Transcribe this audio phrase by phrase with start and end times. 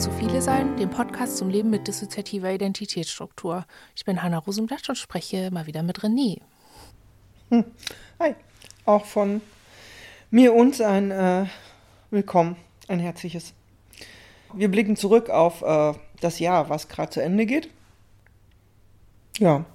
[0.00, 3.66] zu viele sein, dem Podcast zum Leben mit dissoziativer Identitätsstruktur.
[3.94, 6.40] Ich bin Hanna Rosenblatt und spreche mal wieder mit René.
[7.50, 7.66] Hm.
[8.18, 8.34] Hi,
[8.86, 9.42] auch von
[10.30, 11.44] mir uns ein äh,
[12.08, 12.56] Willkommen,
[12.88, 13.52] ein herzliches.
[14.54, 17.68] Wir blicken zurück auf äh, das Jahr, was gerade zu Ende geht.
[19.36, 19.66] Ja.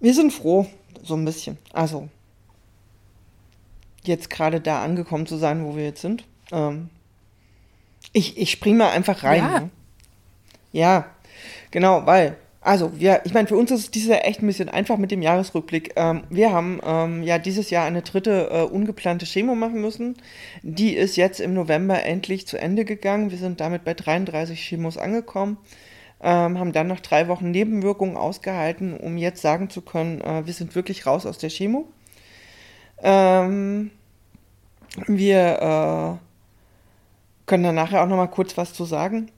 [0.00, 0.66] Wir sind froh,
[1.02, 1.58] so ein bisschen.
[1.74, 2.08] Also,
[4.04, 6.24] jetzt gerade da angekommen zu sein, wo wir jetzt sind.
[6.52, 6.90] Ähm,
[8.12, 9.42] ich ich springe mal einfach rein.
[9.42, 9.60] Ja.
[9.60, 9.70] Ne?
[10.72, 11.06] ja,
[11.70, 14.68] genau, weil, also, wir, ich meine, für uns ist es dieses Jahr echt ein bisschen
[14.68, 15.94] einfach mit dem Jahresrückblick.
[15.96, 20.16] Ähm, wir haben ähm, ja dieses Jahr eine dritte äh, ungeplante Chemo machen müssen.
[20.62, 23.30] Die ist jetzt im November endlich zu Ende gegangen.
[23.30, 25.58] Wir sind damit bei 33 Chemos angekommen.
[26.24, 30.52] Ähm, haben dann noch drei Wochen Nebenwirkungen ausgehalten, um jetzt sagen zu können, äh, wir
[30.52, 31.88] sind wirklich raus aus der Chemo.
[33.02, 33.90] Ähm,
[35.08, 36.31] wir äh,
[37.46, 39.30] können dann nachher auch noch mal kurz was zu sagen,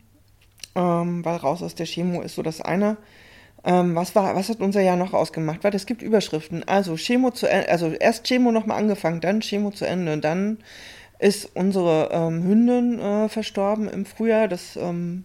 [0.74, 2.96] ähm, weil raus aus der Chemo ist so das eine.
[3.64, 5.64] Ähm, was war, was hat unser Jahr noch ausgemacht?
[5.64, 6.64] Weil es gibt Überschriften.
[6.69, 10.58] Also Chemo zu also erst Chemo noch mal angefangen, dann Chemo zu Ende, dann
[11.19, 14.48] ist unsere ähm, Hündin äh, verstorben im Frühjahr.
[14.48, 15.24] Das ähm,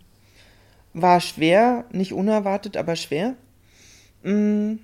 [0.93, 3.35] war schwer, nicht unerwartet, aber schwer.
[4.23, 4.75] Mm,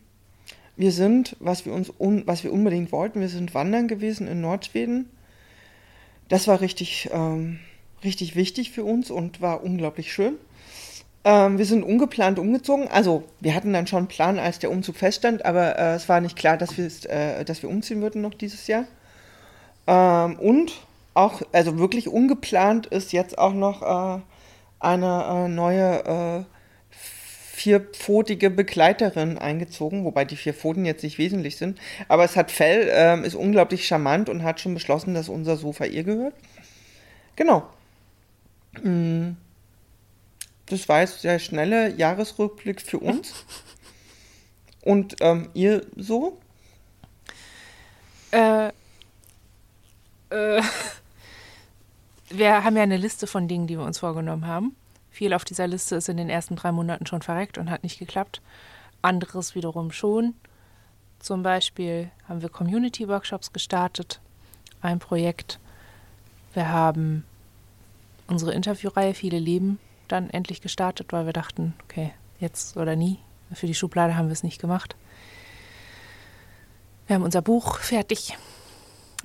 [0.76, 4.42] wir sind, was wir uns, un, was wir unbedingt wollten, wir sind wandern gewesen in
[4.42, 5.10] Nordschweden.
[6.28, 7.60] Das war richtig, ähm,
[8.06, 10.36] richtig wichtig für uns und war unglaublich schön.
[11.26, 12.88] Ähm, wir sind ungeplant umgezogen.
[12.88, 16.22] Also wir hatten dann schon einen Plan, als der Umzug feststand, aber äh, es war
[16.22, 18.86] nicht klar, dass, äh, dass wir umziehen würden noch dieses Jahr.
[19.88, 20.74] Ähm, und
[21.16, 24.22] auch, also wirklich ungeplant ist jetzt auch noch äh,
[24.80, 26.44] eine äh, neue äh,
[27.56, 31.80] vierpfotige Begleiterin eingezogen, wobei die vier Pfoten jetzt nicht wesentlich sind.
[32.10, 35.86] Aber es hat Fell, ähm, ist unglaublich charmant und hat schon beschlossen, dass unser Sofa
[35.86, 36.36] ihr gehört.
[37.36, 37.64] Genau.
[38.84, 39.38] Mm.
[40.68, 43.46] Das war jetzt der schnelle Jahresrückblick für uns.
[44.82, 46.40] Und ähm, ihr so?
[48.32, 48.68] Äh,
[50.30, 50.62] äh,
[52.30, 54.76] wir haben ja eine Liste von Dingen, die wir uns vorgenommen haben.
[55.10, 58.00] Viel auf dieser Liste ist in den ersten drei Monaten schon verreckt und hat nicht
[58.00, 58.42] geklappt.
[59.02, 60.34] Anderes wiederum schon.
[61.20, 64.20] Zum Beispiel haben wir Community-Workshops gestartet,
[64.82, 65.60] ein Projekt.
[66.54, 67.24] Wir haben
[68.28, 73.20] unsere Interviewreihe Viele Leben dann endlich gestartet, weil wir dachten, okay, jetzt oder nie.
[73.54, 74.96] Für die Schublade haben wir es nicht gemacht.
[77.08, 78.36] Wir haben unser Buch fertig,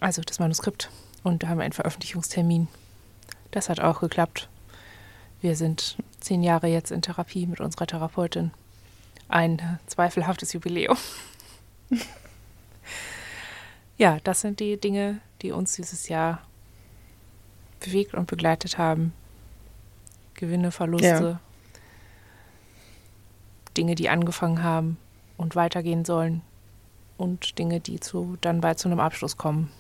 [0.00, 0.91] also das Manuskript,
[1.22, 2.69] und haben einen Veröffentlichungstermin.
[3.50, 4.49] Das hat auch geklappt.
[5.41, 8.50] Wir sind zehn Jahre jetzt in Therapie mit unserer Therapeutin.
[9.28, 10.99] Ein zweifelhaftes Jubiläum.
[13.97, 16.43] ja, das sind die Dinge, die uns dieses Jahr
[17.81, 19.13] bewegt und begleitet haben.
[20.35, 21.41] Gewinne, Verluste, ja.
[23.77, 24.97] Dinge, die angefangen haben
[25.37, 26.43] und weitergehen sollen
[27.17, 29.71] und Dinge, die zu, dann bald zu einem Abschluss kommen.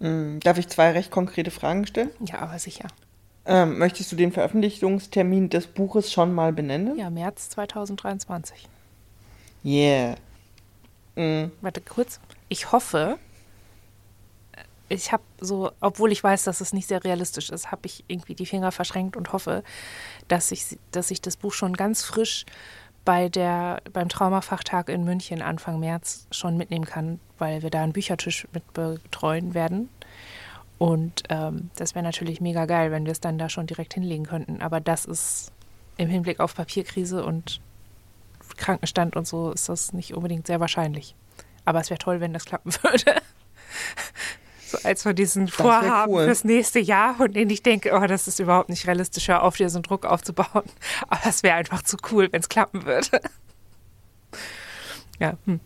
[0.00, 2.10] Hm, darf ich zwei recht konkrete Fragen stellen?
[2.26, 2.88] Ja, aber sicher.
[3.44, 6.96] Ähm, möchtest du den Veröffentlichungstermin des Buches schon mal benennen?
[6.96, 8.68] Ja, März 2023.
[9.64, 10.16] Yeah.
[11.16, 11.52] Mhm.
[11.60, 12.20] Warte kurz.
[12.48, 13.18] Ich hoffe,
[14.92, 18.34] ich habe so, obwohl ich weiß, dass es nicht sehr realistisch ist, habe ich irgendwie
[18.34, 19.62] die Finger verschränkt und hoffe,
[20.28, 22.44] dass ich, dass ich das Buch schon ganz frisch
[23.04, 27.92] bei der, beim Traumafachtag in München Anfang März schon mitnehmen kann, weil wir da einen
[27.92, 29.88] Büchertisch mit betreuen werden.
[30.78, 34.26] Und ähm, das wäre natürlich mega geil, wenn wir es dann da schon direkt hinlegen
[34.26, 34.62] könnten.
[34.62, 35.52] Aber das ist
[35.96, 37.60] im Hinblick auf Papierkrise und
[38.56, 41.14] Krankenstand und so ist das nicht unbedingt sehr wahrscheinlich.
[41.64, 43.22] Aber es wäre toll, wenn das klappen würde.
[44.72, 46.24] So als von diesen das Vorhaben cool.
[46.24, 49.56] fürs nächste Jahr, von denen ich denke, oh, das ist überhaupt nicht realistisch, hör auf,
[49.56, 50.64] dir so einen Druck aufzubauen.
[51.08, 53.20] Aber es wäre einfach zu cool, wenn es klappen würde.
[55.18, 55.36] ja.
[55.46, 55.60] Hm.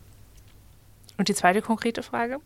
[1.19, 2.39] Und die zweite konkrete Frage?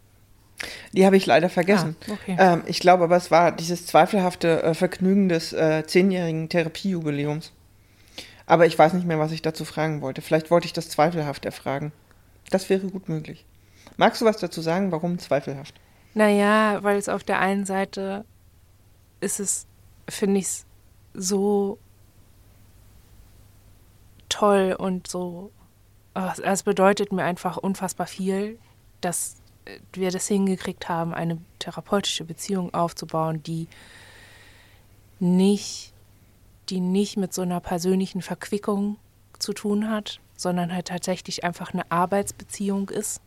[0.93, 1.96] Die habe ich leider vergessen.
[2.06, 2.37] Ah, okay.
[2.38, 7.52] ähm, ich glaube aber, es war dieses zweifelhafte äh, Vergnügen des äh, zehnjährigen Therapiejubiläums.
[8.46, 10.23] Aber ich weiß nicht mehr, was ich dazu fragen wollte.
[10.23, 11.93] Vielleicht wollte ich das zweifelhaft erfragen.
[12.50, 13.46] Das wäre gut möglich.
[13.96, 15.75] Magst du was dazu sagen, warum zweifelhaft?
[16.14, 18.24] Naja, weil es auf der einen Seite
[19.20, 19.66] ist es,
[20.08, 20.66] finde ich es
[21.14, 21.78] so
[24.28, 25.52] toll und so,
[26.42, 28.58] es bedeutet mir einfach unfassbar viel,
[29.00, 29.36] dass
[29.92, 33.68] wir das hingekriegt haben, eine therapeutische Beziehung aufzubauen, die
[35.20, 35.92] nicht,
[36.68, 38.96] die nicht mit so einer persönlichen Verquickung
[39.38, 43.20] zu tun hat, sondern halt tatsächlich einfach eine Arbeitsbeziehung ist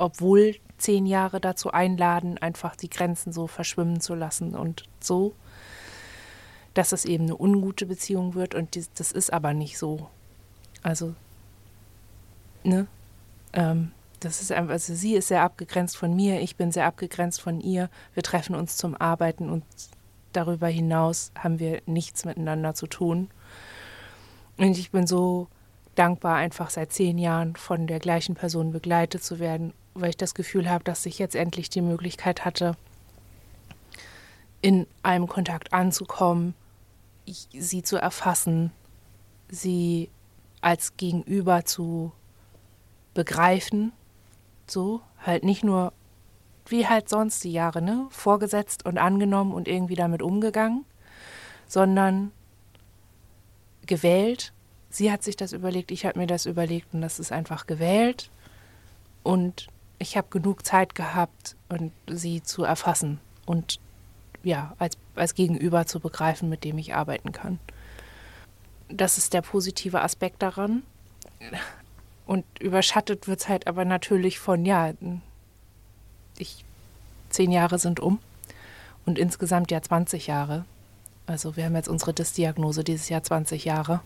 [0.00, 5.34] obwohl zehn Jahre dazu einladen, einfach die Grenzen so verschwimmen zu lassen und so,
[6.74, 10.08] dass es eben eine ungute Beziehung wird und die, das ist aber nicht so.
[10.82, 11.14] Also,
[12.64, 12.86] ne?
[13.52, 17.40] Ähm, das ist einfach, also sie ist sehr abgegrenzt von mir, ich bin sehr abgegrenzt
[17.40, 17.88] von ihr.
[18.14, 19.64] Wir treffen uns zum Arbeiten und
[20.32, 23.28] darüber hinaus haben wir nichts miteinander zu tun.
[24.56, 25.48] Und ich bin so
[25.94, 30.34] dankbar, einfach seit zehn Jahren von der gleichen Person begleitet zu werden, weil ich das
[30.34, 32.76] Gefühl habe, dass ich jetzt endlich die Möglichkeit hatte,
[34.62, 36.54] in einem Kontakt anzukommen,
[37.26, 38.72] sie zu erfassen,
[39.48, 40.10] sie
[40.60, 42.12] als Gegenüber zu
[43.14, 43.92] begreifen
[44.70, 45.92] so, halt nicht nur
[46.66, 48.06] wie halt sonst die Jahre, ne?
[48.10, 50.84] Vorgesetzt und angenommen und irgendwie damit umgegangen,
[51.66, 52.30] sondern
[53.86, 54.52] gewählt.
[54.88, 58.30] Sie hat sich das überlegt, ich habe mir das überlegt und das ist einfach gewählt.
[59.22, 59.66] Und
[60.00, 63.78] ich habe genug Zeit gehabt, und sie zu erfassen und
[64.42, 67.58] ja, als, als Gegenüber zu begreifen, mit dem ich arbeiten kann.
[68.88, 70.82] Das ist der positive Aspekt daran.
[72.26, 74.92] Und überschattet wird es halt aber natürlich von, ja,
[76.38, 76.64] ich,
[77.28, 78.18] zehn Jahre sind um
[79.06, 80.64] und insgesamt ja 20 Jahre.
[81.26, 84.00] Also wir haben jetzt unsere Dis-Diagnose dieses Jahr 20 Jahre.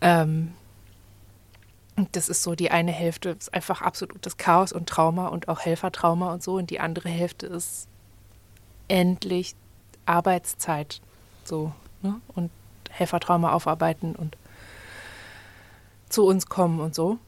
[0.00, 0.54] Ähm,
[2.12, 6.32] das ist so, die eine Hälfte ist einfach absolutes Chaos und Trauma und auch Helfertrauma
[6.32, 6.54] und so.
[6.54, 7.86] Und die andere Hälfte ist
[8.88, 9.54] endlich
[10.06, 11.00] Arbeitszeit.
[11.44, 11.72] So,
[12.02, 12.20] ne?
[12.34, 12.50] Und
[12.90, 14.36] Helfertrauma aufarbeiten und
[16.08, 17.18] zu uns kommen und so.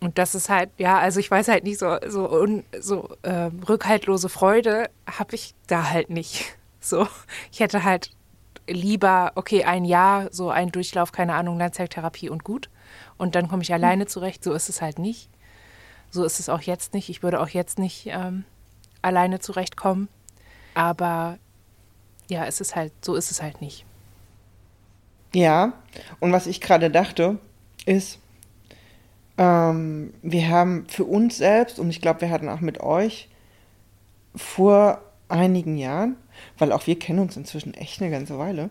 [0.00, 3.50] Und das ist halt, ja, also ich weiß halt nicht, so, so, un, so äh,
[3.68, 6.44] rückhaltlose Freude habe ich da halt nicht.
[6.84, 7.06] So,
[7.52, 8.10] ich hätte halt
[8.66, 12.70] lieber, okay, ein Jahr, so ein Durchlauf, keine Ahnung, Langzeittherapie und gut.
[13.16, 14.42] Und dann komme ich alleine zurecht.
[14.42, 15.28] So ist es halt nicht.
[16.10, 17.08] So ist es auch jetzt nicht.
[17.08, 18.44] Ich würde auch jetzt nicht ähm,
[19.00, 20.08] alleine zurechtkommen.
[20.74, 21.38] Aber
[22.28, 23.84] ja, es ist halt, so ist es halt nicht.
[25.34, 25.72] Ja,
[26.20, 27.38] und was ich gerade dachte,
[27.86, 28.18] ist,
[29.38, 33.28] ähm, wir haben für uns selbst, und ich glaube, wir hatten auch mit euch
[34.36, 36.16] vor einigen Jahren,
[36.58, 38.70] weil auch wir kennen uns inzwischen echt eine ganze Weile,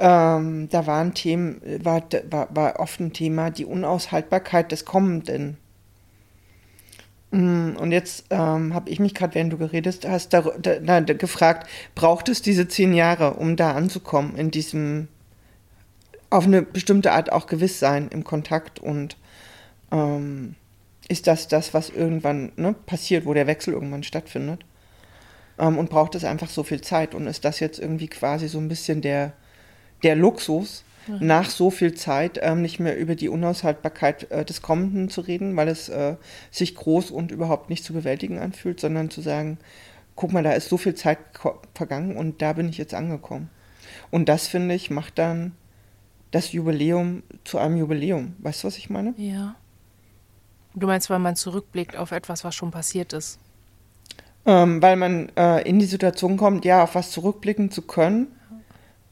[0.00, 5.58] ähm, da waren Themen, war, war, war oft ein Thema die Unaushaltbarkeit des Kommenden.
[7.30, 11.12] Mm, und jetzt ähm, habe ich mich gerade, während du geredet hast, da, da, da,
[11.12, 15.08] gefragt, braucht es diese zehn Jahre, um da anzukommen, in diesem,
[16.30, 19.18] auf eine bestimmte Art auch gewiss sein im Kontakt und
[19.92, 20.54] ähm,
[21.08, 24.64] ist das das, was irgendwann ne, passiert, wo der Wechsel irgendwann stattfindet.
[25.58, 27.14] Ähm, und braucht es einfach so viel Zeit.
[27.14, 29.32] Und ist das jetzt irgendwie quasi so ein bisschen der,
[30.02, 31.26] der Luxus, mhm.
[31.26, 35.56] nach so viel Zeit ähm, nicht mehr über die Unaushaltbarkeit äh, des Kommenden zu reden,
[35.56, 36.16] weil es äh,
[36.50, 39.58] sich groß und überhaupt nicht zu bewältigen anfühlt, sondern zu sagen,
[40.16, 41.18] guck mal, da ist so viel Zeit
[41.74, 43.48] vergangen und da bin ich jetzt angekommen.
[44.10, 45.52] Und das, finde ich, macht dann
[46.30, 48.34] das Jubiläum zu einem Jubiläum.
[48.38, 49.14] Weißt du, was ich meine?
[49.16, 49.56] Ja.
[50.74, 53.38] Du meinst, weil man zurückblickt auf etwas, was schon passiert ist?
[54.46, 58.28] Ähm, weil man äh, in die Situation kommt, ja, auf was zurückblicken zu können.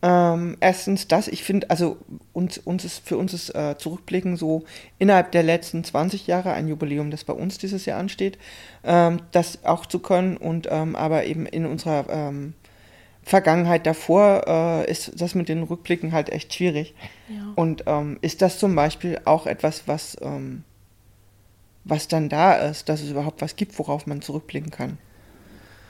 [0.00, 1.96] Ähm, erstens das, ich finde, also
[2.32, 4.64] uns, uns ist, für uns ist äh, Zurückblicken so
[4.98, 8.38] innerhalb der letzten 20 Jahre ein Jubiläum, das bei uns dieses Jahr ansteht,
[8.84, 12.54] ähm, das auch zu können und ähm, aber eben in unserer ähm,
[13.24, 16.94] Vergangenheit davor äh, ist das mit den Rückblicken halt echt schwierig.
[17.28, 17.52] Ja.
[17.56, 20.62] Und ähm, ist das zum Beispiel auch etwas, was ähm,
[21.88, 24.98] was dann da ist, dass es überhaupt was gibt, worauf man zurückblicken kann.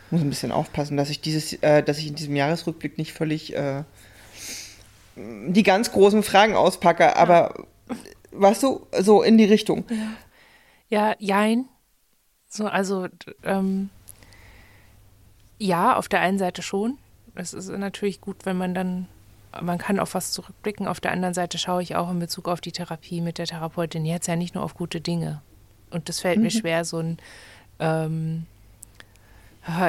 [0.06, 3.12] Ich muss ein bisschen aufpassen, dass ich dieses, äh, dass ich in diesem Jahresrückblick nicht
[3.12, 3.82] völlig äh,
[5.48, 7.54] die ganz großen Fragen auspacke, aber
[7.88, 7.96] ja.
[8.32, 9.84] weißt du, so in die Richtung.
[10.88, 11.68] Ja, ja jein.
[12.48, 13.08] So, also
[13.42, 13.90] ähm,
[15.58, 16.98] ja, auf der einen Seite schon.
[17.34, 19.06] Es ist natürlich gut, wenn man dann,
[19.60, 20.86] man kann auf was zurückblicken.
[20.86, 24.04] Auf der anderen Seite schaue ich auch in Bezug auf die Therapie mit der Therapeutin
[24.04, 25.42] jetzt ja nicht nur auf gute Dinge.
[25.90, 26.44] Und das fällt mhm.
[26.44, 27.18] mir schwer, so ein,
[27.78, 28.46] ähm,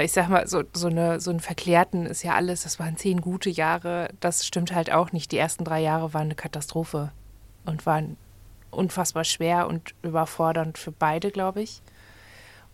[0.02, 3.22] ich sag mal, so, so, eine, so ein Verklärten ist ja alles, das waren zehn
[3.22, 4.10] gute Jahre.
[4.20, 5.32] Das stimmt halt auch nicht.
[5.32, 7.12] Die ersten drei Jahre waren eine Katastrophe
[7.66, 8.18] und waren
[8.72, 11.82] unfassbar schwer und überfordernd für beide, glaube ich.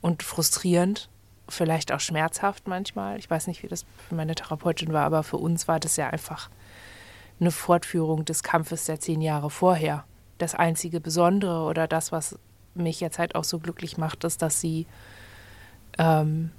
[0.02, 1.10] Und frustrierend,
[1.48, 3.20] vielleicht auch schmerzhaft manchmal.
[3.20, 6.10] Ich weiß nicht, wie das für meine Therapeutin war, aber für uns war das ja
[6.10, 6.50] einfach
[7.40, 10.06] eine Fortführung des Kampfes der zehn Jahre vorher.
[10.38, 12.38] Das einzige Besondere oder das, was
[12.74, 14.86] mich jetzt halt auch so glücklich macht, ist, dass sie
[15.98, 16.52] ähm,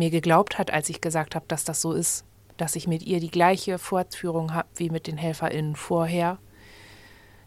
[0.00, 2.24] mir geglaubt hat, als ich gesagt habe, dass das so ist,
[2.56, 6.38] dass ich mit ihr die gleiche Fortführung habe wie mit den HelferInnen vorher.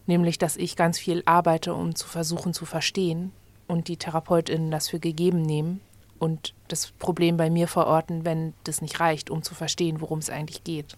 [0.06, 3.32] Nämlich, dass ich ganz viel arbeite, um zu versuchen zu verstehen
[3.68, 5.82] und die TherapeutInnen das für gegeben nehmen
[6.20, 10.30] und das Problem bei mir verorten, wenn das nicht reicht, um zu verstehen, worum es
[10.30, 10.98] eigentlich geht.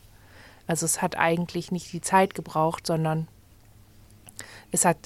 [0.68, 3.28] Also es hat eigentlich nicht die Zeit gebraucht, sondern
[4.72, 4.98] es hat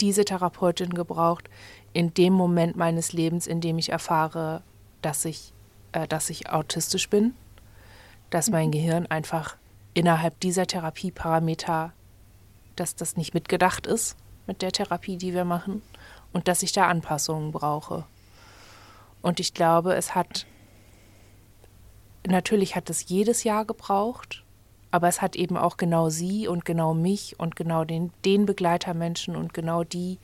[0.00, 1.48] diese Therapeutin gebraucht
[1.92, 4.62] in dem Moment meines Lebens, in dem ich erfahre,
[5.02, 5.52] dass ich,
[5.92, 7.34] äh, dass ich autistisch bin,
[8.30, 8.72] dass mein mhm.
[8.72, 9.56] Gehirn einfach
[9.94, 11.92] innerhalb dieser Therapieparameter,
[12.76, 14.16] dass das nicht mitgedacht ist
[14.46, 15.82] mit der Therapie, die wir machen
[16.32, 18.04] und dass ich da Anpassungen brauche.
[19.22, 20.46] Und ich glaube, es hat,
[22.26, 24.44] natürlich hat es jedes Jahr gebraucht,
[24.90, 29.34] aber es hat eben auch genau sie und genau mich und genau den, den Begleitermenschen
[29.34, 30.18] und genau die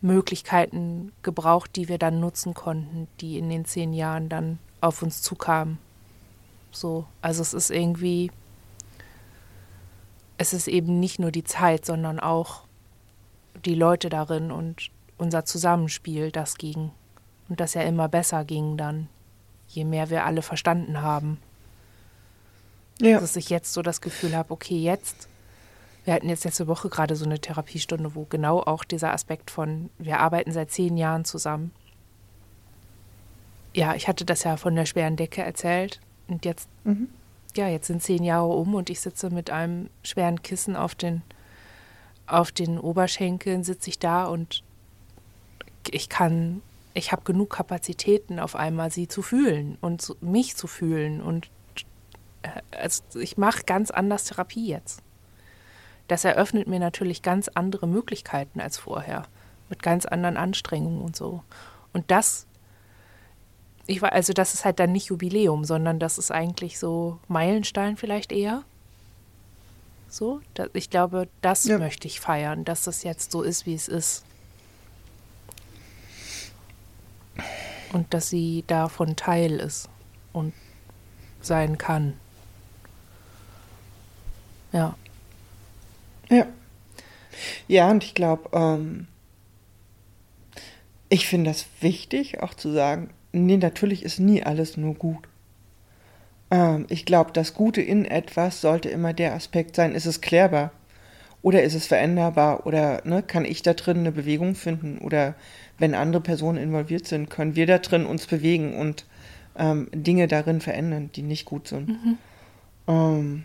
[0.00, 5.22] Möglichkeiten gebraucht, die wir dann nutzen konnten, die in den zehn Jahren dann auf uns
[5.22, 5.78] zukamen.
[6.70, 8.30] So, also es ist irgendwie,
[10.38, 12.64] es ist eben nicht nur die Zeit, sondern auch
[13.64, 16.90] die Leute darin und unser Zusammenspiel, das ging.
[17.48, 19.08] Und das ja immer besser ging dann,
[19.68, 21.38] je mehr wir alle verstanden haben.
[23.00, 23.20] Ja.
[23.20, 25.28] Dass ich jetzt so das Gefühl habe, okay, jetzt,
[26.04, 29.90] wir hatten jetzt letzte Woche gerade so eine Therapiestunde, wo genau auch dieser Aspekt von,
[29.98, 31.72] wir arbeiten seit zehn Jahren zusammen.
[33.74, 37.08] Ja, ich hatte das ja von der schweren Decke erzählt und jetzt, mhm.
[37.56, 41.22] ja, jetzt sind zehn Jahre um und ich sitze mit einem schweren Kissen auf den,
[42.26, 44.62] auf den Oberschenkeln, sitze ich da und
[45.90, 46.62] ich kann,
[46.94, 51.50] ich habe genug Kapazitäten auf einmal, sie zu fühlen und mich zu fühlen und
[52.70, 55.02] also ich mache ganz anders Therapie jetzt.
[56.08, 59.24] Das eröffnet mir natürlich ganz andere Möglichkeiten als vorher,
[59.68, 61.42] mit ganz anderen Anstrengungen und so.
[61.92, 62.46] Und das,
[63.86, 67.96] ich war, also das ist halt dann nicht Jubiläum, sondern das ist eigentlich so Meilenstein
[67.96, 68.64] vielleicht eher.
[70.08, 71.78] So, da, ich glaube, das ja.
[71.78, 74.24] möchte ich feiern, dass es jetzt so ist, wie es ist.
[77.92, 79.88] Und dass sie davon Teil ist
[80.32, 80.52] und
[81.40, 82.14] sein kann.
[84.72, 84.96] Ja.
[86.30, 86.46] Ja.
[87.68, 89.08] Ja, und ich glaube, ähm,
[91.08, 95.28] ich finde das wichtig, auch zu sagen, nee, natürlich ist nie alles nur gut.
[96.50, 100.70] Ähm, ich glaube, das Gute in etwas sollte immer der Aspekt sein, ist es klärbar?
[101.42, 102.66] Oder ist es veränderbar?
[102.66, 104.98] Oder ne, kann ich da drin eine Bewegung finden?
[104.98, 105.34] Oder
[105.78, 109.04] wenn andere Personen involviert sind, können wir da drin uns bewegen und
[109.56, 111.88] ähm, Dinge darin verändern, die nicht gut sind.
[111.88, 112.18] Mhm.
[112.88, 113.44] Ähm,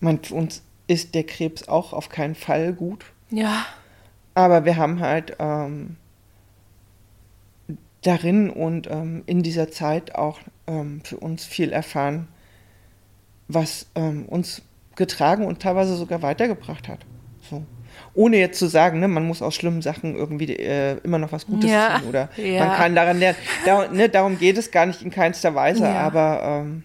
[0.00, 3.04] man, uns ist der Krebs auch auf keinen Fall gut.
[3.30, 3.66] Ja.
[4.34, 5.96] Aber wir haben halt ähm,
[8.02, 12.28] darin und ähm, in dieser Zeit auch ähm, für uns viel erfahren,
[13.48, 14.62] was ähm, uns
[14.96, 17.00] getragen und teilweise sogar weitergebracht hat.
[17.48, 17.64] So.
[18.14, 21.46] Ohne jetzt zu sagen, ne, man muss aus schlimmen Sachen irgendwie äh, immer noch was
[21.46, 21.98] Gutes ja.
[21.98, 22.66] tun oder ja.
[22.66, 23.38] man kann daran lernen.
[23.64, 25.94] Da, ne, darum geht es gar nicht in keinster Weise, ja.
[25.94, 26.84] aber ähm,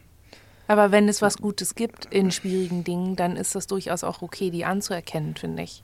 [0.68, 4.52] aber wenn es was Gutes gibt in schwierigen Dingen, dann ist das durchaus auch okay,
[4.52, 5.84] die anzuerkennen, finde ich.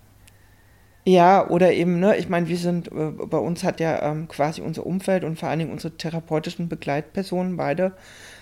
[1.06, 4.62] Ja, oder eben, ne, ich meine, wir sind, äh, bei uns hat ja ähm, quasi
[4.62, 7.94] unser Umfeld und vor allen Dingen unsere therapeutischen Begleitpersonen beide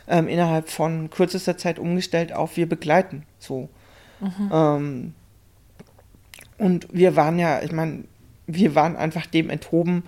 [0.08, 3.24] ähm, innerhalb von kürzester Zeit umgestellt auf wir begleiten.
[3.40, 3.70] So.
[4.20, 4.52] Mhm.
[4.52, 5.14] Ähm,
[6.60, 8.04] und wir waren ja, ich meine,
[8.46, 10.04] wir waren einfach dem enthoben.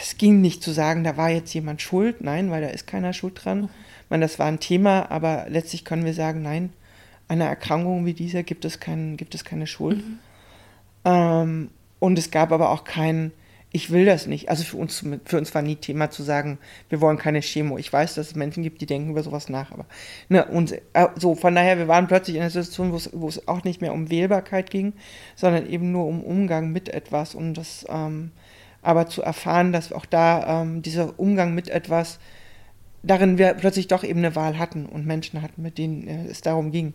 [0.00, 3.12] Es ging nicht zu sagen, da war jetzt jemand schuld, nein, weil da ist keiner
[3.12, 3.62] schuld dran.
[3.62, 3.68] Mhm
[4.08, 6.70] meine, das war ein Thema, aber letztlich können wir sagen, nein,
[7.28, 9.98] einer Erkrankung wie dieser gibt es, kein, gibt es keine Schuld.
[9.98, 10.18] Mhm.
[11.06, 13.32] Ähm, und es gab aber auch kein,
[13.72, 14.50] ich will das nicht.
[14.50, 16.58] Also für uns, für uns war nie Thema zu sagen,
[16.90, 17.78] wir wollen keine Chemo.
[17.78, 19.86] Ich weiß, dass es Menschen gibt, die denken über sowas nach, aber
[20.28, 23.64] ne, und, äh, so, von daher, wir waren plötzlich in einer Situation, wo es auch
[23.64, 24.92] nicht mehr um Wählbarkeit ging,
[25.36, 28.32] sondern eben nur um Umgang mit etwas und das, ähm,
[28.82, 32.18] aber zu erfahren, dass auch da ähm, dieser Umgang mit etwas
[33.02, 36.40] darin wir plötzlich doch eben eine Wahl hatten und Menschen hatten, mit denen äh, es
[36.40, 36.94] darum ging,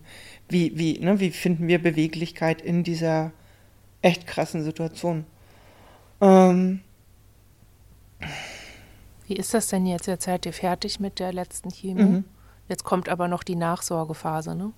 [0.49, 3.31] wie, wie, ne, wie finden wir Beweglichkeit in dieser
[4.01, 5.25] echt krassen Situation.
[6.19, 6.81] Ähm,
[9.27, 10.07] wie ist das denn jetzt?
[10.07, 12.03] Jetzt seid ihr fertig mit der letzten Chemo.
[12.03, 12.25] Mhm.
[12.67, 14.71] Jetzt kommt aber noch die Nachsorgephase, ne?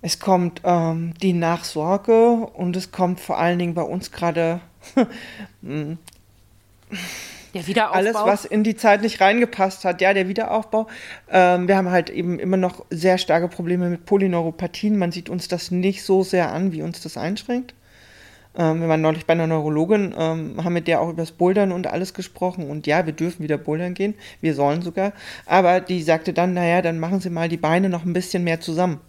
[0.00, 4.60] Es kommt ähm, die Nachsorge und es kommt vor allen Dingen bei uns gerade
[5.62, 5.98] hm,
[7.54, 7.98] der Wiederaufbau.
[7.98, 10.00] Alles, was in die Zeit nicht reingepasst hat.
[10.00, 10.88] Ja, der Wiederaufbau.
[11.30, 14.96] Ähm, wir haben halt eben immer noch sehr starke Probleme mit Polyneuropathien.
[14.96, 17.74] Man sieht uns das nicht so sehr an, wie uns das einschränkt.
[18.56, 21.72] Ähm, wir waren neulich bei einer Neurologin, ähm, haben mit der auch über das Bouldern
[21.72, 22.68] und alles gesprochen.
[22.68, 24.14] Und ja, wir dürfen wieder bouldern gehen.
[24.40, 25.12] Wir sollen sogar.
[25.46, 28.60] Aber die sagte dann, naja, dann machen Sie mal die Beine noch ein bisschen mehr
[28.60, 29.00] zusammen.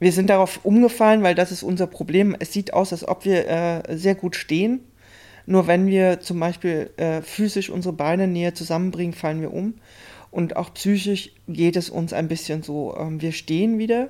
[0.00, 2.36] wir sind darauf umgefallen, weil das ist unser Problem.
[2.38, 4.80] Es sieht aus, als ob wir äh, sehr gut stehen.
[5.50, 9.76] Nur wenn wir zum Beispiel äh, physisch unsere Beine näher zusammenbringen, fallen wir um.
[10.30, 12.94] Und auch psychisch geht es uns ein bisschen so.
[12.98, 14.08] Ähm, wir stehen wieder.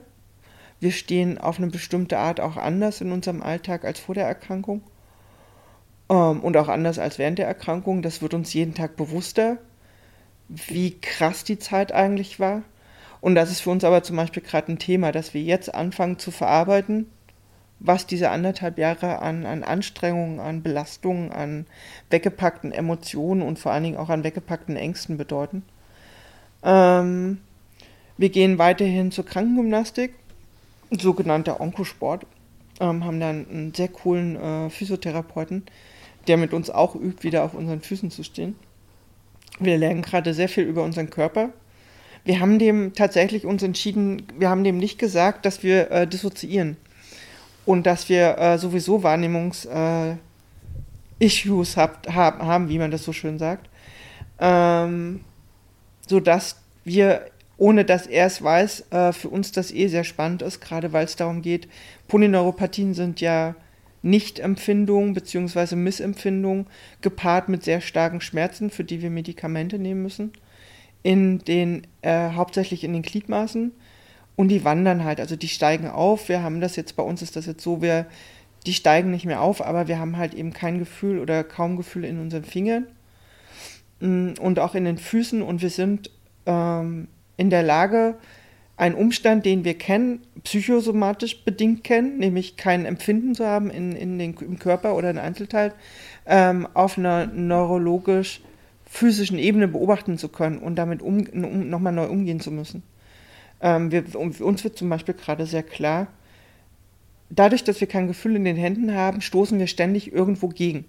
[0.80, 4.82] Wir stehen auf eine bestimmte Art auch anders in unserem Alltag als vor der Erkrankung.
[6.10, 8.02] Ähm, und auch anders als während der Erkrankung.
[8.02, 9.58] Das wird uns jeden Tag bewusster,
[10.48, 12.62] wie krass die Zeit eigentlich war.
[13.20, 16.18] Und das ist für uns aber zum Beispiel gerade ein Thema, dass wir jetzt anfangen
[16.18, 17.06] zu verarbeiten,
[17.80, 21.66] was diese anderthalb Jahre an, an Anstrengungen, an Belastungen, an
[22.10, 25.62] weggepackten Emotionen und vor allen Dingen auch an weggepackten Ängsten bedeuten.
[26.62, 27.38] Ähm,
[28.16, 30.14] wir gehen weiterhin zur Krankengymnastik,
[30.90, 32.26] sogenannter Onkosport,
[32.80, 35.64] ähm, haben dann einen sehr coolen äh, Physiotherapeuten,
[36.26, 38.56] der mit uns auch übt, wieder auf unseren Füßen zu stehen.
[39.60, 41.50] Wir lernen gerade sehr viel über unseren Körper,
[42.24, 46.76] wir haben dem tatsächlich uns entschieden, wir haben dem nicht gesagt, dass wir äh, dissoziieren
[47.68, 53.38] und dass wir äh, sowieso Wahrnehmungs-Issues äh, hab, hab, haben, wie man das so schön
[53.38, 53.68] sagt,
[54.40, 55.20] ähm,
[56.06, 57.26] sodass wir,
[57.58, 61.04] ohne dass er es weiß, äh, für uns das eh sehr spannend ist, gerade weil
[61.04, 61.68] es darum geht,
[62.08, 63.54] Polyneuropathien sind ja
[64.00, 65.76] Nichtempfindungen bzw.
[65.76, 66.68] Missempfindungen
[67.02, 70.32] gepaart mit sehr starken Schmerzen, für die wir Medikamente nehmen müssen
[71.02, 73.72] in den, äh, hauptsächlich in den Gliedmaßen.
[74.38, 76.28] Und die wandern halt, also die steigen auf.
[76.28, 78.06] Wir haben das jetzt, bei uns ist das jetzt so, wir,
[78.66, 82.04] die steigen nicht mehr auf, aber wir haben halt eben kein Gefühl oder kaum Gefühl
[82.04, 82.86] in unseren Fingern
[83.98, 85.42] mm, und auch in den Füßen.
[85.42, 86.12] Und wir sind
[86.46, 88.14] ähm, in der Lage,
[88.76, 94.20] einen Umstand, den wir kennen, psychosomatisch bedingt kennen, nämlich kein Empfinden zu haben in, in
[94.20, 95.72] den, im Körper oder in Einzelteil,
[96.26, 98.40] ähm, auf einer neurologisch
[98.86, 102.84] physischen Ebene beobachten zu können und damit um, um, nochmal neu umgehen zu müssen.
[103.60, 106.08] Ähm, wir, uns wird zum Beispiel gerade sehr klar,
[107.30, 110.84] dadurch, dass wir kein Gefühl in den Händen haben, stoßen wir ständig irgendwo gegen.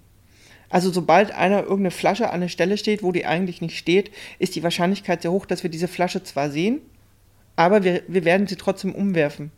[0.69, 4.55] Also sobald einer irgendeine Flasche an der Stelle steht, wo die eigentlich nicht steht, ist
[4.55, 6.81] die Wahrscheinlichkeit sehr hoch, dass wir diese Flasche zwar sehen,
[7.55, 9.51] aber wir, wir werden sie trotzdem umwerfen.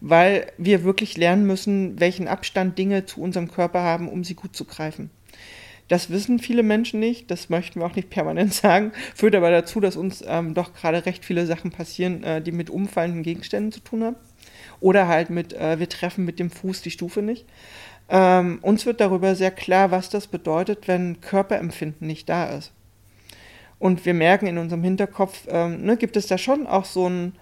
[0.00, 4.54] Weil wir wirklich lernen müssen, welchen Abstand Dinge zu unserem Körper haben, um sie gut
[4.54, 5.10] zu greifen.
[5.88, 9.80] Das wissen viele Menschen nicht, das möchten wir auch nicht permanent sagen, führt aber dazu,
[9.80, 13.80] dass uns ähm, doch gerade recht viele Sachen passieren, äh, die mit umfallenden Gegenständen zu
[13.80, 14.16] tun haben.
[14.80, 17.46] Oder halt mit, äh, wir treffen mit dem Fuß die Stufe nicht.
[18.08, 22.72] Ähm, uns wird darüber sehr klar, was das bedeutet, wenn Körperempfinden nicht da ist.
[23.78, 27.34] Und wir merken in unserem Hinterkopf, ähm, ne, gibt es da schon auch so ein,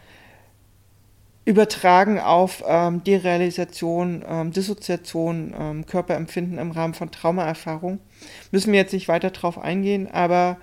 [1.44, 7.98] übertragen auf ähm, Derealisation, ähm, Dissoziation, ähm, Körperempfinden im Rahmen von Traumaerfahrung.
[8.52, 10.58] Müssen wir jetzt nicht weiter drauf eingehen, aber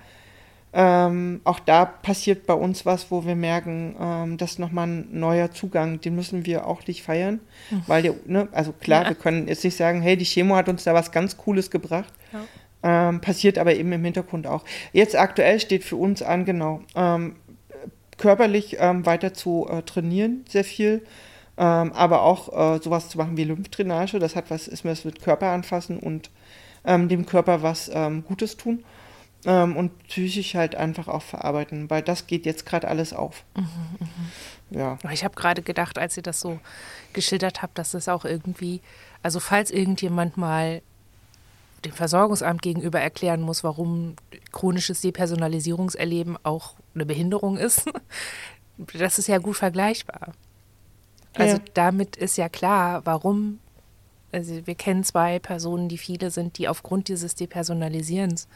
[0.72, 5.08] ähm, auch da passiert bei uns was, wo wir merken, ähm, das ist nochmal ein
[5.18, 7.40] neuer Zugang, den müssen wir auch nicht feiern,
[7.70, 7.82] mhm.
[7.88, 9.08] weil, der, ne, also klar, ja.
[9.08, 12.12] wir können jetzt nicht sagen, hey, die Chemo hat uns da was ganz Cooles gebracht.
[12.32, 12.40] Ja.
[12.82, 14.64] Ähm, passiert aber eben im Hintergrund auch.
[14.94, 17.36] Jetzt aktuell steht für uns an, genau, ähm,
[18.20, 21.02] körperlich ähm, weiter zu äh, trainieren, sehr viel.
[21.56, 25.04] Ähm, aber auch äh, sowas zu machen wie Lymphdrainage, das hat was, ist mir das
[25.04, 26.30] mit Körper anfassen und
[26.84, 28.84] ähm, dem Körper was ähm, Gutes tun.
[29.46, 33.42] Ähm, und psychisch halt einfach auch verarbeiten, weil das geht jetzt gerade alles auf.
[33.56, 33.64] Mhm,
[33.98, 34.78] mh.
[34.78, 34.98] Ja.
[35.10, 36.60] Ich habe gerade gedacht, als ihr das so
[37.14, 38.82] geschildert habt, dass es auch irgendwie,
[39.22, 40.82] also falls irgendjemand mal
[41.84, 44.16] dem Versorgungsamt gegenüber erklären muss, warum
[44.52, 47.90] chronisches Depersonalisierungserleben auch eine Behinderung ist,
[48.94, 50.32] das ist ja gut vergleichbar.
[51.34, 51.62] Also ja.
[51.74, 53.60] damit ist ja klar, warum,
[54.32, 58.48] also wir kennen zwei Personen, die viele sind, die aufgrund dieses Depersonalisierens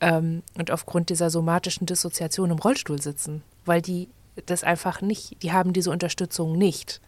[0.00, 4.08] ähm, und aufgrund dieser somatischen Dissoziation im Rollstuhl sitzen, weil die
[4.46, 7.00] das einfach nicht, die haben diese Unterstützung nicht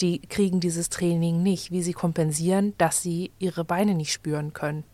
[0.00, 4.84] die kriegen dieses Training nicht, wie sie kompensieren, dass sie ihre Beine nicht spüren können.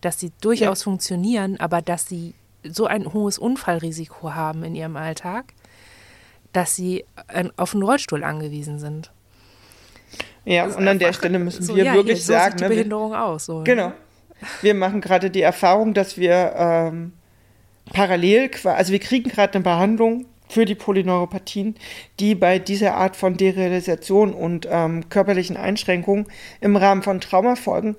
[0.00, 0.84] Dass sie durchaus ja.
[0.84, 5.54] funktionieren, aber dass sie so ein hohes Unfallrisiko haben in ihrem Alltag,
[6.52, 7.04] dass sie
[7.56, 9.12] auf einen Rollstuhl angewiesen sind.
[10.44, 12.58] Ja, und an der Stelle müssen so, wir ja, wirklich hier, so sagen.
[12.58, 13.46] Sieht die ne, Behinderung wir, aus.
[13.46, 13.92] So, genau.
[14.62, 17.12] Wir machen gerade die Erfahrung, dass wir ähm,
[17.92, 21.74] parallel, also wir kriegen gerade eine Behandlung für die Polyneuropathien,
[22.20, 26.26] die bei dieser Art von Derealisation und ähm, körperlichen Einschränkungen
[26.60, 27.96] im Rahmen von Traumafolgen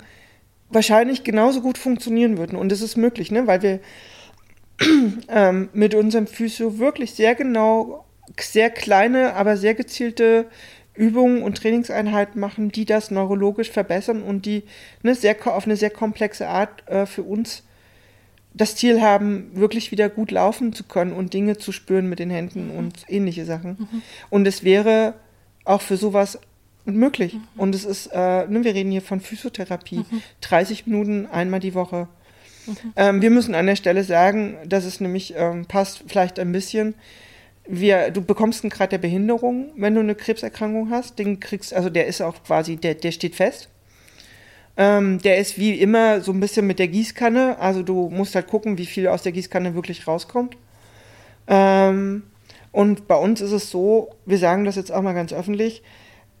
[0.70, 2.56] wahrscheinlich genauso gut funktionieren würden.
[2.56, 3.46] Und das ist möglich, ne?
[3.46, 3.80] weil wir
[5.28, 8.04] ähm, mit unserem Physio wirklich sehr genau,
[8.38, 10.46] sehr kleine, aber sehr gezielte
[10.94, 14.64] Übungen und Trainingseinheiten machen, die das neurologisch verbessern und die
[15.02, 17.64] ne, sehr, auf eine sehr komplexe Art äh, für uns
[18.52, 22.30] das Ziel haben, wirklich wieder gut laufen zu können und Dinge zu spüren mit den
[22.30, 22.78] Händen mhm.
[22.78, 23.76] und ähnliche Sachen.
[23.78, 24.02] Mhm.
[24.28, 25.14] Und es wäre
[25.64, 26.38] auch für sowas
[26.84, 27.34] möglich.
[27.34, 27.42] Mhm.
[27.56, 30.22] Und es ist, äh, ne, wir reden hier von Physiotherapie, mhm.
[30.40, 32.08] 30 Minuten einmal die Woche.
[32.66, 32.76] Mhm.
[32.96, 36.94] Ähm, wir müssen an der Stelle sagen, dass es nämlich ähm, passt vielleicht ein bisschen.
[37.68, 41.18] Wir, du bekommst einen Grad der Behinderung, wenn du eine Krebserkrankung hast.
[41.18, 43.68] Den kriegst, also der ist auch quasi, der, der steht fest.
[44.80, 47.58] Ähm, der ist wie immer so ein bisschen mit der Gießkanne.
[47.58, 50.56] Also du musst halt gucken, wie viel aus der Gießkanne wirklich rauskommt.
[51.48, 52.22] Ähm,
[52.72, 55.82] und bei uns ist es so, wir sagen das jetzt auch mal ganz öffentlich,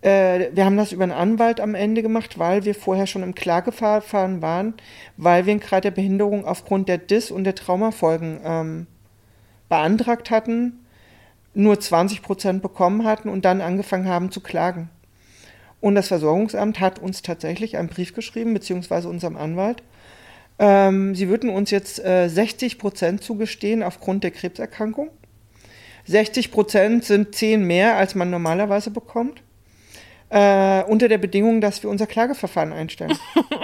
[0.00, 3.34] äh, wir haben das über einen Anwalt am Ende gemacht, weil wir vorher schon im
[3.34, 4.72] Klageverfahren waren,
[5.18, 8.86] weil wir gerade der Behinderung aufgrund der Dis- und der Traumafolgen ähm,
[9.68, 10.86] beantragt hatten,
[11.52, 14.88] nur 20 Prozent bekommen hatten und dann angefangen haben zu klagen.
[15.80, 19.82] Und das Versorgungsamt hat uns tatsächlich einen Brief geschrieben, beziehungsweise unserem Anwalt.
[20.58, 25.08] Ähm, sie würden uns jetzt äh, 60 Prozent zugestehen aufgrund der Krebserkrankung.
[26.06, 29.42] 60 Prozent sind 10 mehr, als man normalerweise bekommt.
[30.28, 33.16] Äh, unter der Bedingung, dass wir unser Klageverfahren einstellen.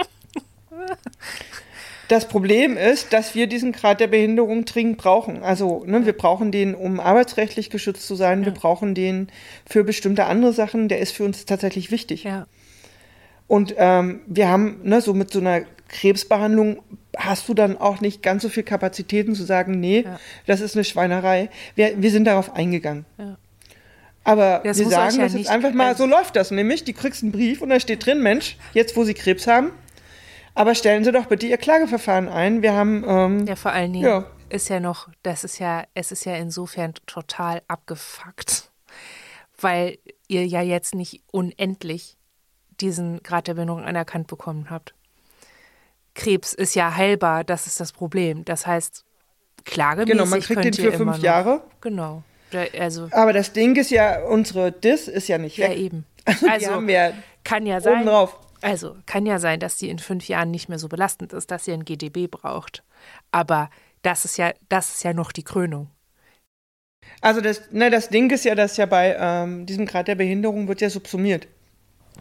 [2.07, 5.43] das Problem ist, dass wir diesen Grad der Behinderung dringend brauchen.
[5.43, 8.39] Also ne, wir brauchen den, um arbeitsrechtlich geschützt zu sein.
[8.39, 8.45] Ja.
[8.47, 9.27] Wir brauchen den
[9.65, 10.87] für bestimmte andere Sachen.
[10.87, 12.23] Der ist für uns tatsächlich wichtig.
[12.23, 12.47] Ja.
[13.47, 16.81] Und ähm, wir haben ne, so mit so einer Krebsbehandlung
[17.17, 20.19] hast du dann auch nicht ganz so viel Kapazitäten zu sagen, nee, ja.
[20.45, 21.49] das ist eine Schweinerei.
[21.75, 23.05] Wir, wir sind darauf eingegangen.
[23.17, 23.37] Ja.
[24.23, 26.83] Aber das wir sagen, ja das ist einfach mal, so läuft das nämlich.
[26.83, 29.71] Die kriegst einen Brief und da steht drin, Mensch, jetzt wo sie Krebs haben,
[30.57, 32.61] aber stellen Sie doch bitte Ihr Klageverfahren ein.
[32.61, 33.03] Wir haben.
[33.07, 34.25] Ähm, ja, vor allen Dingen ja.
[34.49, 38.71] ist ja noch, das ist ja, es ist ja insofern total abgefuckt,
[39.61, 42.17] weil ihr ja jetzt nicht unendlich
[42.81, 44.93] diesen Grad der Behinderung anerkannt bekommen habt.
[46.15, 48.43] Krebs ist ja heilbar, das ist das Problem.
[48.43, 49.05] Das heißt,
[49.63, 51.61] klagemäßig Genau, man kriegt den für fünf Jahre.
[51.81, 52.23] Genau.
[52.79, 55.69] Also, Aber das Ding ist ja, unsere Dis ist ja nicht weg.
[55.69, 56.05] Ja, eben.
[56.49, 58.05] Also, haben wir kann ja sein.
[58.05, 58.39] Drauf.
[58.61, 61.65] Also, kann ja sein, dass die in fünf Jahren nicht mehr so belastend ist, dass
[61.65, 62.83] sie ein GDB braucht.
[63.31, 63.69] Aber
[64.01, 65.89] das ist ja, das ist ja noch die Krönung.
[67.21, 70.67] Also das, ne, das Ding ist ja, dass ja bei ähm, diesem Grad der Behinderung
[70.67, 71.47] wird ja subsumiert.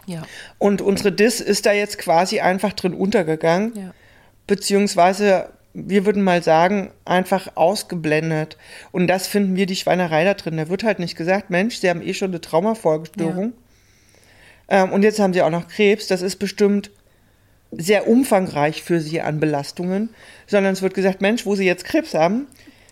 [0.06, 0.22] Ja.
[0.58, 3.72] Und unsere Dis ist da jetzt quasi einfach drin untergegangen.
[3.74, 3.94] Ja.
[4.46, 8.56] Beziehungsweise wir würden mal sagen, einfach ausgeblendet.
[8.92, 10.56] Und das finden wir die Schweinerei da drin.
[10.56, 13.52] Da wird halt nicht gesagt, Mensch, Sie haben eh schon eine Traumafolgestörung.
[13.52, 13.65] Ja.
[14.68, 16.06] Ähm, und jetzt haben Sie auch noch Krebs.
[16.06, 16.90] Das ist bestimmt
[17.72, 20.10] sehr umfangreich für Sie an Belastungen.
[20.46, 22.46] Sondern es wird gesagt, Mensch, wo Sie jetzt Krebs haben,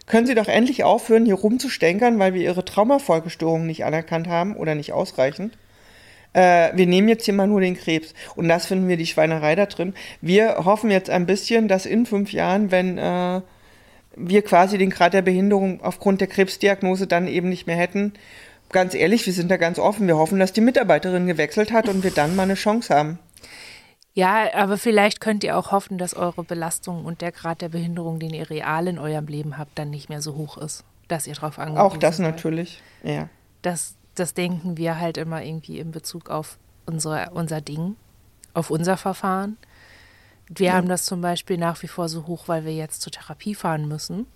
[0.06, 4.74] können Sie doch endlich aufhören, hier rumzustänkern, weil wir Ihre Traumafolgestörung nicht anerkannt haben oder
[4.74, 5.56] nicht ausreichend
[6.34, 8.12] äh, wir nehmen jetzt hier mal nur den Krebs.
[8.37, 9.94] Und das finden wir die Schweinerei da drin.
[10.20, 13.40] Wir hoffen jetzt ein bisschen, dass in fünf Jahren, wenn äh,
[14.16, 18.12] wir quasi den Grad der Behinderung aufgrund der Krebsdiagnose dann eben nicht mehr hätten,
[18.74, 20.06] ganz ehrlich, wir sind da ganz offen.
[20.06, 23.18] Wir hoffen, dass die Mitarbeiterin gewechselt hat und wir dann mal eine Chance haben.
[24.12, 28.20] Ja, aber vielleicht könnt ihr auch hoffen, dass eure Belastung und der Grad der Behinderung,
[28.20, 31.34] den ihr real in eurem Leben habt, dann nicht mehr so hoch ist, dass ihr
[31.34, 32.26] drauf angewiesen Auch das seid.
[32.26, 33.28] natürlich, ja.
[33.62, 37.96] Das, das denken wir halt immer irgendwie in Bezug auf unsere, unser Ding,
[38.52, 39.56] auf unser Verfahren.
[40.48, 40.72] Wir ja.
[40.74, 43.88] haben das zum Beispiel nach wie vor so hoch, weil wir jetzt zur Therapie fahren
[43.88, 44.26] müssen.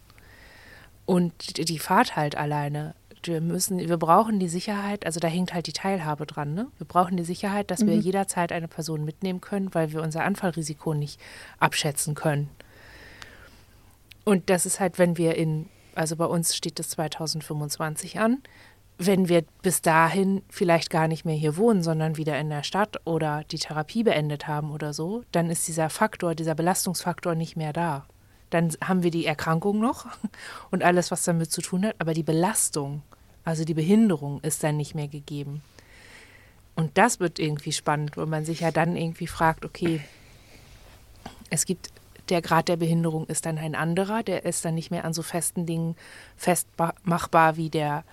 [1.04, 2.94] Und die Fahrt halt alleine.
[3.26, 6.68] Wir müssen, wir brauchen die Sicherheit, also da hängt halt die Teilhabe dran, ne?
[6.78, 7.88] Wir brauchen die Sicherheit, dass mhm.
[7.88, 11.20] wir jederzeit eine Person mitnehmen können, weil wir unser Anfallrisiko nicht
[11.58, 12.48] abschätzen können.
[14.24, 18.42] Und das ist halt, wenn wir in, also bei uns steht das 2025 an,
[18.98, 22.96] wenn wir bis dahin vielleicht gar nicht mehr hier wohnen, sondern wieder in der Stadt
[23.06, 27.72] oder die Therapie beendet haben oder so, dann ist dieser Faktor, dieser Belastungsfaktor nicht mehr
[27.72, 28.06] da.
[28.50, 30.06] Dann haben wir die Erkrankung noch
[30.70, 33.02] und alles, was damit zu tun hat, aber die Belastung,
[33.48, 35.62] also die Behinderung ist dann nicht mehr gegeben.
[36.74, 40.02] Und das wird irgendwie spannend, wo man sich ja dann irgendwie fragt, okay,
[41.48, 41.88] es gibt
[42.28, 45.22] der Grad der Behinderung ist dann ein anderer, der ist dann nicht mehr an so
[45.22, 45.96] festen Dingen
[46.36, 48.04] festmachbar wie der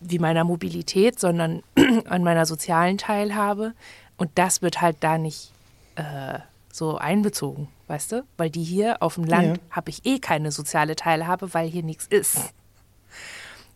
[0.00, 1.62] wie meiner Mobilität, sondern
[2.06, 3.74] an meiner sozialen Teilhabe.
[4.16, 5.52] Und das wird halt da nicht
[5.96, 6.38] äh,
[6.72, 8.24] so einbezogen, weißt du?
[8.38, 9.62] Weil die hier auf dem Land ja.
[9.72, 12.54] habe ich eh keine soziale Teilhabe, weil hier nichts ist.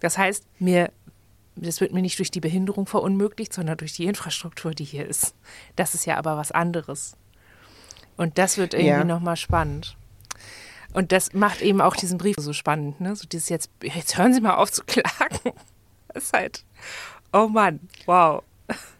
[0.00, 0.92] Das heißt, mir,
[1.54, 5.35] das wird mir nicht durch die Behinderung verunmöglicht, sondern durch die Infrastruktur, die hier ist.
[5.74, 7.16] Das ist ja aber was anderes.
[8.16, 9.04] Und das wird irgendwie ja.
[9.04, 9.96] nochmal spannend.
[10.92, 13.14] Und das macht eben auch diesen Brief so spannend, ne?
[13.14, 15.52] So dieses jetzt, jetzt hören Sie mal auf zu klagen
[16.14, 16.64] ist halt,
[17.32, 18.42] oh Mann, wow.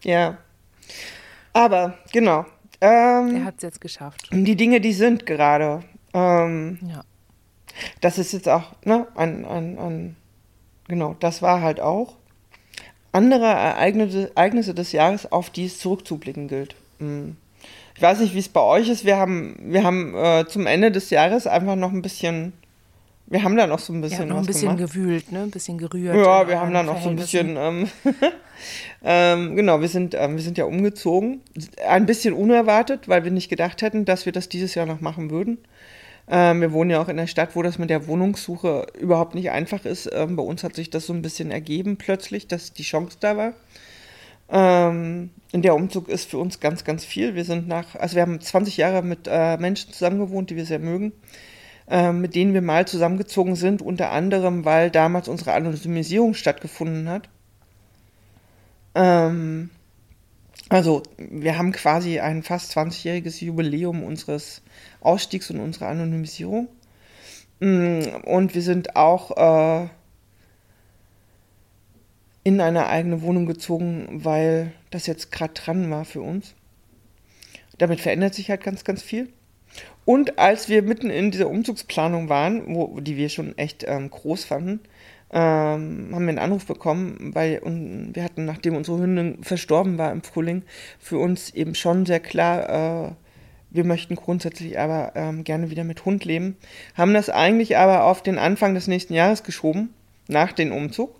[0.03, 0.37] Ja.
[1.53, 2.45] Aber, genau.
[2.79, 4.29] Ähm, er hat es jetzt geschafft.
[4.31, 5.83] Die Dinge, die sind gerade.
[6.13, 7.03] Ähm, ja.
[8.01, 10.15] Das ist jetzt auch, ne, ein, ein, ein,
[10.87, 12.15] genau, das war halt auch
[13.11, 16.75] andere Ereignisse, Ereignisse des Jahres, auf die es zurückzublicken gilt.
[16.99, 17.35] Hm.
[17.95, 19.05] Ich weiß nicht, wie es bei euch ist.
[19.05, 22.53] Wir haben, wir haben äh, zum Ende des Jahres einfach noch ein bisschen,
[23.25, 24.93] wir haben da noch so ein bisschen ja, noch ein bisschen gemacht.
[24.93, 25.41] gewühlt, ne?
[25.41, 26.15] Ein bisschen gerührt.
[26.15, 27.89] Ja, wir haben da noch so ein bisschen, ähm,
[29.03, 31.41] ähm, genau, wir sind, ähm, wir sind ja umgezogen.
[31.87, 35.31] Ein bisschen unerwartet, weil wir nicht gedacht hätten, dass wir das dieses Jahr noch machen
[35.31, 35.57] würden.
[36.29, 39.51] Ähm, wir wohnen ja auch in einer Stadt, wo das mit der Wohnungssuche überhaupt nicht
[39.51, 40.09] einfach ist.
[40.13, 43.37] Ähm, bei uns hat sich das so ein bisschen ergeben plötzlich, dass die Chance da
[43.37, 43.53] war.
[44.49, 47.35] Ähm, der Umzug ist für uns ganz, ganz viel.
[47.35, 50.79] Wir sind nach, also wir haben 20 Jahre mit äh, Menschen zusammengewohnt, die wir sehr
[50.79, 51.13] mögen,
[51.89, 57.29] äh, mit denen wir mal zusammengezogen sind, unter anderem, weil damals unsere Anonymisierung stattgefunden hat.
[58.95, 59.69] Ähm,
[60.69, 64.61] also wir haben quasi ein fast 20-jähriges Jubiläum unseres
[65.01, 66.67] Ausstiegs und unserer Anonymisierung.
[67.59, 69.87] Mm, und wir sind auch äh,
[72.43, 76.53] in eine eigene Wohnung gezogen, weil das jetzt gerade dran war für uns.
[77.77, 79.29] Damit verändert sich halt ganz, ganz viel.
[80.05, 84.45] Und als wir mitten in dieser Umzugsplanung waren, wo, die wir schon echt ähm, groß
[84.45, 84.79] fanden,
[85.31, 90.11] ähm, haben wir einen Anruf bekommen, weil und wir hatten, nachdem unsere Hündin verstorben war
[90.11, 90.63] im Frühling,
[90.99, 93.11] für uns eben schon sehr klar, äh,
[93.69, 96.55] wir möchten grundsätzlich aber ähm, gerne wieder mit Hund leben.
[96.95, 99.93] Haben das eigentlich aber auf den Anfang des nächsten Jahres geschoben,
[100.27, 101.13] nach dem Umzug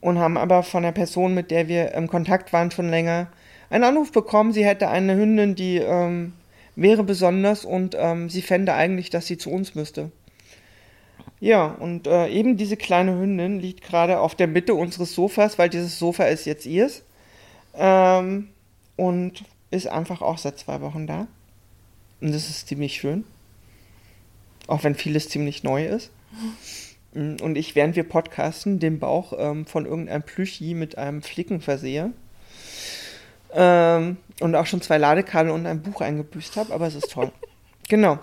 [0.00, 3.28] und haben aber von der Person, mit der wir im Kontakt waren, schon länger
[3.70, 4.52] einen Anruf bekommen.
[4.52, 6.34] Sie hätte eine Hündin, die ähm,
[6.76, 10.10] wäre besonders und ähm, sie fände eigentlich, dass sie zu uns müsste.
[11.40, 15.68] Ja, und äh, eben diese kleine Hündin liegt gerade auf der Mitte unseres Sofas, weil
[15.68, 17.02] dieses Sofa ist jetzt ihrs.
[17.74, 18.48] Ähm,
[18.96, 21.26] und ist einfach auch seit zwei Wochen da.
[22.20, 23.24] Und das ist ziemlich schön.
[24.66, 26.10] Auch wenn vieles ziemlich neu ist.
[27.14, 31.60] Mm, und ich, während wir podcasten, den Bauch ähm, von irgendeinem Plüschi mit einem Flicken
[31.60, 32.12] versehe.
[33.52, 37.30] Ähm, und auch schon zwei Ladekabel und ein Buch eingebüßt habe, aber es ist toll.
[37.88, 38.18] genau.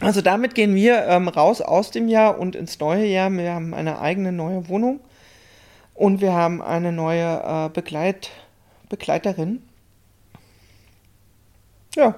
[0.00, 3.30] Also damit gehen wir ähm, raus aus dem Jahr und ins neue Jahr.
[3.32, 5.00] Wir haben eine eigene neue Wohnung
[5.94, 8.30] und wir haben eine neue äh, Begleit
[8.88, 9.62] Begleiterin.
[11.94, 12.14] Ja.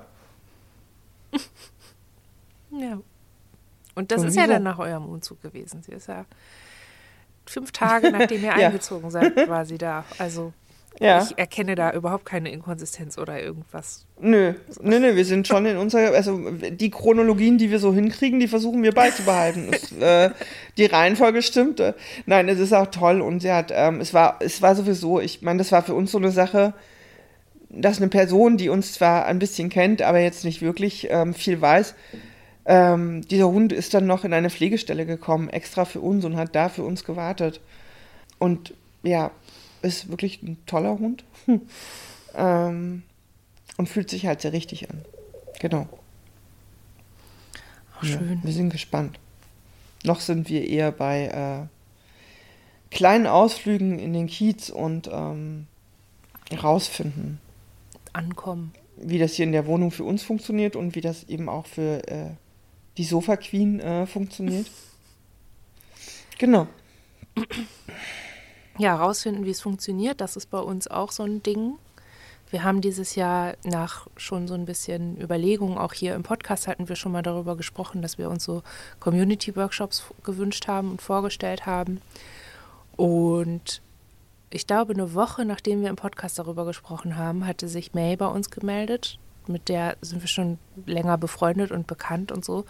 [2.71, 3.01] ja.
[3.95, 5.83] Und das und ist ja dann nach eurem Umzug gewesen.
[5.83, 6.27] Sie ist ja
[7.47, 8.69] fünf Tage, nachdem ihr ja.
[8.69, 10.05] eingezogen seid, war sie da.
[10.19, 10.53] Also
[11.01, 11.23] ja.
[11.23, 14.05] ich erkenne da überhaupt keine Inkonsistenz oder irgendwas.
[14.21, 18.39] Nö, nö, nö, wir sind schon in unserer, also die Chronologien, die wir so hinkriegen,
[18.39, 19.71] die versuchen wir beizubehalten.
[19.73, 20.31] es, äh,
[20.77, 21.95] die Reihenfolge stimmte.
[22.27, 25.43] Nein, es ist auch toll und sie hat, ähm, es war, es war sowieso, ich
[25.43, 26.75] meine, das war für uns so eine Sache,
[27.71, 31.61] dass eine Person, die uns zwar ein bisschen kennt, aber jetzt nicht wirklich ähm, viel
[31.61, 31.95] weiß,
[32.67, 36.55] ähm, dieser Hund ist dann noch in eine Pflegestelle gekommen, extra für uns und hat
[36.55, 37.61] da für uns gewartet.
[38.39, 39.31] Und ja,
[39.83, 41.25] ist wirklich ein toller Hund.
[42.35, 43.03] ähm,
[43.77, 45.03] und fühlt sich halt sehr richtig an.
[45.59, 45.89] Genau.
[47.97, 48.41] Ach, schön.
[48.41, 49.19] Ja, wir sind gespannt.
[50.05, 51.69] Noch sind wir eher bei
[52.91, 55.67] äh, kleinen Ausflügen in den Kiez und ähm,
[56.53, 57.41] rausfinden.
[58.13, 58.73] Ankommen.
[58.97, 62.07] Wie das hier in der Wohnung für uns funktioniert und wie das eben auch für
[62.09, 62.31] äh,
[62.97, 64.71] die Sofa Queen äh, funktioniert.
[66.39, 66.67] Genau.
[68.81, 71.75] Ja, rausfinden, wie es funktioniert, das ist bei uns auch so ein Ding.
[72.51, 76.89] Wir haben dieses Jahr nach schon so ein bisschen Überlegungen, auch hier im Podcast hatten
[76.89, 78.63] wir schon mal darüber gesprochen, dass wir uns so
[78.99, 82.01] Community-Workshops gewünscht haben und vorgestellt haben.
[82.97, 83.83] Und
[84.49, 88.27] ich glaube, eine Woche nachdem wir im Podcast darüber gesprochen haben, hatte sich May bei
[88.27, 92.65] uns gemeldet mit der sind wir schon länger befreundet und bekannt und so.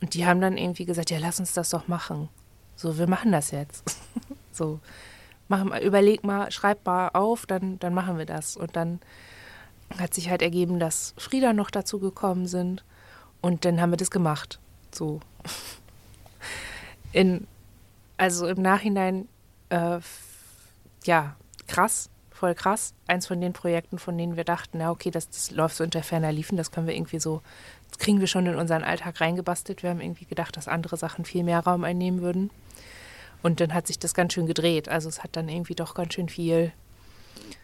[0.00, 2.28] Und die haben dann irgendwie gesagt, ja, lass uns das doch machen.
[2.76, 3.82] So, wir machen das jetzt.
[4.52, 4.78] so,
[5.48, 8.56] mach mal, überleg mal, schreib mal auf, dann, dann machen wir das.
[8.56, 9.00] Und dann
[9.98, 12.84] hat sich halt ergeben, dass Frieda noch dazu gekommen sind.
[13.40, 14.58] Und dann haben wir das gemacht.
[14.92, 15.20] So.
[17.12, 17.46] In,
[18.18, 19.28] also im Nachhinein,
[19.70, 20.00] äh,
[21.04, 22.92] ja, krass, voll krass.
[23.06, 26.02] Eins von den Projekten, von denen wir dachten, na okay, das, das läuft so unter
[26.02, 27.40] ferner Liefen, das können wir irgendwie so,
[27.88, 29.82] das kriegen wir schon in unseren Alltag reingebastelt.
[29.82, 32.50] Wir haben irgendwie gedacht, dass andere Sachen viel mehr Raum einnehmen würden.
[33.42, 34.88] Und dann hat sich das ganz schön gedreht.
[34.88, 36.72] Also es hat dann irgendwie doch ganz schön viel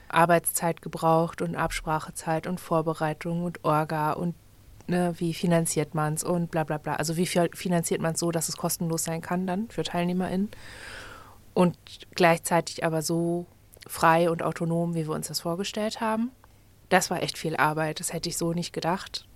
[0.09, 4.35] Arbeitszeit gebraucht und Absprachezeit und Vorbereitung und Orga und
[4.87, 6.95] ne, wie finanziert man es und bla bla bla.
[6.95, 10.51] Also wie finanziert man es so, dass es kostenlos sein kann dann für TeilnehmerInnen.
[11.55, 11.77] Und
[12.15, 13.47] gleichzeitig aber so
[13.87, 16.31] frei und autonom, wie wir uns das vorgestellt haben.
[16.89, 19.27] Das war echt viel Arbeit, das hätte ich so nicht gedacht.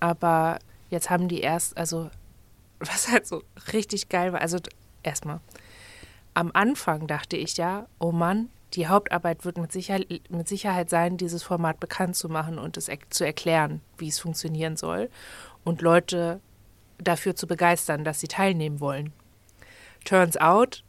[0.00, 0.58] Aber
[0.90, 2.10] jetzt haben die erst, also
[2.78, 4.58] was halt so richtig geil war, also
[5.02, 5.40] erstmal,
[6.34, 11.16] am Anfang dachte ich ja, oh Mann, die Hauptarbeit wird mit Sicherheit, mit Sicherheit sein,
[11.16, 15.10] dieses Format bekannt zu machen und es zu erklären, wie es funktionieren soll
[15.62, 16.40] und Leute
[16.98, 19.12] dafür zu begeistern, dass sie teilnehmen wollen.
[20.04, 20.82] Turns out,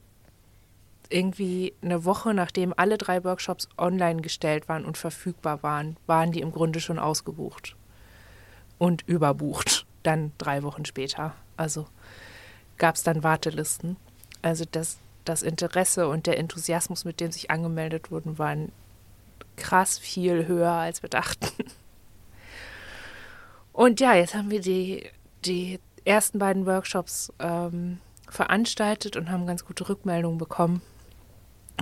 [1.10, 6.42] irgendwie eine Woche nachdem alle drei Workshops online gestellt waren und verfügbar waren, waren die
[6.42, 7.76] im Grunde schon ausgebucht
[8.78, 9.86] und überbucht.
[10.04, 11.34] Dann drei Wochen später.
[11.58, 11.88] Also
[12.78, 13.98] gab es dann Wartelisten.
[14.42, 18.72] Also das, das Interesse und der Enthusiasmus, mit dem sich angemeldet wurden, waren
[19.56, 21.48] krass viel höher, als wir dachten.
[23.74, 25.04] Und ja, jetzt haben wir die,
[25.44, 30.82] die ersten beiden Workshops ähm, veranstaltet und haben ganz gute Rückmeldungen bekommen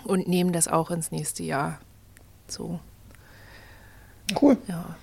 [0.04, 1.80] und nehmen das auch ins nächste Jahr.
[2.48, 2.80] So.
[4.42, 4.58] Cool.
[4.68, 4.96] Ja.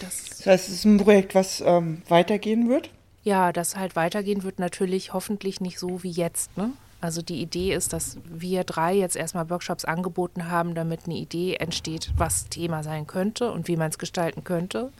[0.00, 2.90] Das, das heißt, es ist ein Projekt, was ähm, weitergehen wird?
[3.22, 6.56] Ja, das halt weitergehen wird natürlich hoffentlich nicht so wie jetzt.
[6.56, 6.70] Ne?
[7.02, 11.56] Also die Idee ist, dass wir drei jetzt erstmal Workshops angeboten haben, damit eine Idee
[11.56, 14.92] entsteht, was Thema sein könnte und wie man es gestalten könnte,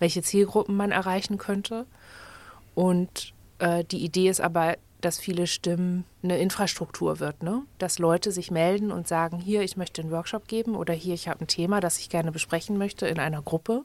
[0.00, 1.86] welche Zielgruppen man erreichen könnte.
[2.74, 7.62] Und äh, die Idee ist aber, dass viele Stimmen eine Infrastruktur wird, ne?
[7.78, 11.28] Dass Leute sich melden und sagen, hier, ich möchte einen Workshop geben oder hier, ich
[11.28, 13.84] habe ein Thema, das ich gerne besprechen möchte in einer Gruppe,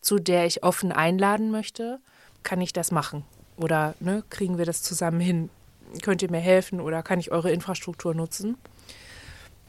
[0.00, 2.00] zu der ich offen einladen möchte,
[2.42, 3.24] kann ich das machen?
[3.56, 5.48] Oder ne, kriegen wir das zusammen hin?
[6.02, 8.56] Könnt ihr mir helfen oder kann ich eure Infrastruktur nutzen?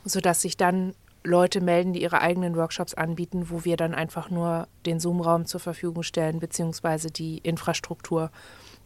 [0.05, 4.67] Sodass sich dann Leute melden, die ihre eigenen Workshops anbieten, wo wir dann einfach nur
[4.85, 8.31] den Zoom-Raum zur Verfügung stellen, beziehungsweise die Infrastruktur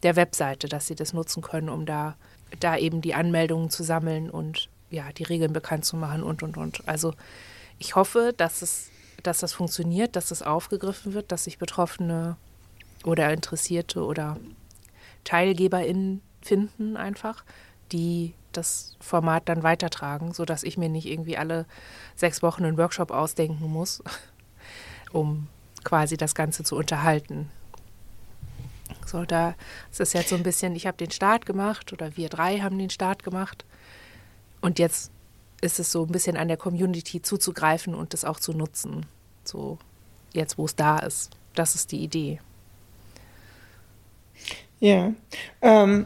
[0.04, 2.16] der Webseite, dass sie das nutzen können, um da,
[2.60, 6.58] da eben die Anmeldungen zu sammeln und ja, die Regeln bekannt zu machen und und
[6.58, 6.88] und.
[6.88, 7.14] Also
[7.78, 8.90] ich hoffe, dass es,
[9.24, 12.36] dass das funktioniert, dass es aufgegriffen wird, dass sich Betroffene
[13.06, 14.38] oder Interessierte oder
[15.24, 17.44] TeilgeberInnen finden einfach,
[17.92, 21.66] die das Format dann weitertragen, sodass ich mir nicht irgendwie alle
[22.16, 24.04] sechs Wochen einen Workshop ausdenken muss,
[25.12, 25.48] um
[25.84, 27.50] quasi das Ganze zu unterhalten.
[29.06, 29.56] So, da
[29.92, 32.78] ist es jetzt so ein bisschen, ich habe den Start gemacht oder wir drei haben
[32.78, 33.66] den Start gemacht.
[34.62, 35.12] Und jetzt
[35.62, 39.06] ist es so ein bisschen an der Community zuzugreifen und das auch zu nutzen.
[39.44, 39.78] So,
[40.34, 41.32] jetzt wo es da ist.
[41.56, 42.40] Das ist die Idee.
[44.80, 45.14] Ja.
[45.62, 46.06] Ähm,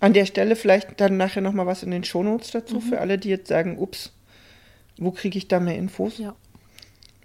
[0.00, 2.80] an der Stelle vielleicht dann nachher nochmal was in den Shownotes dazu, mhm.
[2.80, 4.12] für alle, die jetzt sagen, ups,
[4.96, 6.18] wo kriege ich da mehr Infos?
[6.18, 6.34] Ja.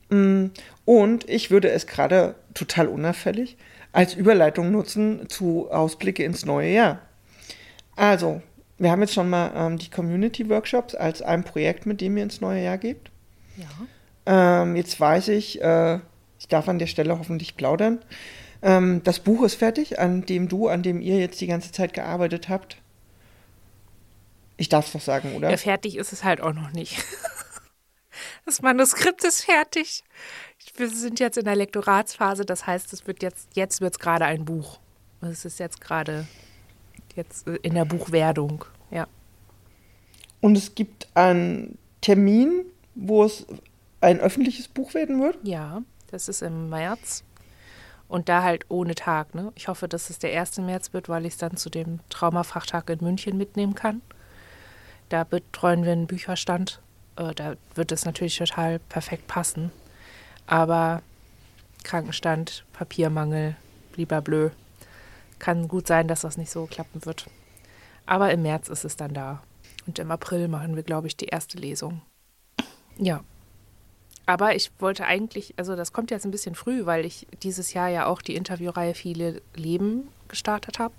[0.10, 0.52] Mm,
[0.86, 3.58] und ich würde es gerade total unauffällig
[3.92, 7.00] als Überleitung nutzen zu Ausblicke ins neue Jahr.
[7.96, 8.42] Also,
[8.78, 12.24] wir haben jetzt schon mal ähm, die Community Workshops als ein Projekt, mit dem ihr
[12.24, 13.10] ins neue Jahr geht.
[13.58, 14.64] Ja.
[14.64, 16.00] Ähm, jetzt weiß ich, äh,
[16.40, 18.00] ich darf an der Stelle hoffentlich plaudern.
[18.62, 21.94] Ähm, das Buch ist fertig, an dem du, an dem ihr jetzt die ganze Zeit
[21.94, 22.78] gearbeitet habt.
[24.58, 25.50] Ich darf es doch sagen, oder?
[25.50, 27.04] Ja, fertig ist es halt auch noch nicht.
[28.46, 30.04] Das Manuskript ist fertig
[30.80, 34.26] wir sind jetzt in der Lektoratsphase, das heißt, es wird jetzt, jetzt wird es gerade
[34.26, 34.80] ein Buch.
[35.22, 36.26] Es ist jetzt gerade
[37.16, 39.08] jetzt in der Buchwerdung, ja.
[40.42, 43.46] Und es gibt einen Termin, wo es
[44.00, 45.38] ein öffentliches Buch werden wird?
[45.44, 47.26] Ja, das ist im März.
[48.10, 49.34] Und da halt ohne Tag.
[49.36, 49.54] Ne?
[49.56, 50.58] Ich hoffe, dass es der 1.
[50.58, 54.02] März wird, weil ich es dann zu dem Traumafrachtag in München mitnehmen kann.
[55.08, 56.82] Da betreuen wir einen Bücherstand.
[57.16, 59.72] Äh, da wird es natürlich total perfekt passen.
[60.48, 61.02] Aber
[61.84, 63.56] Krankenstand, Papiermangel,
[63.96, 64.50] lieber blö.
[65.38, 67.28] Kann gut sein, dass das nicht so klappen wird.
[68.06, 69.44] Aber im März ist es dann da.
[69.86, 72.02] Und im April machen wir, glaube ich, die erste Lesung.
[72.98, 73.24] Ja.
[74.30, 77.90] Aber ich wollte eigentlich, also das kommt jetzt ein bisschen früh, weil ich dieses Jahr
[77.90, 80.94] ja auch die Interviewreihe Viele Leben gestartet habe.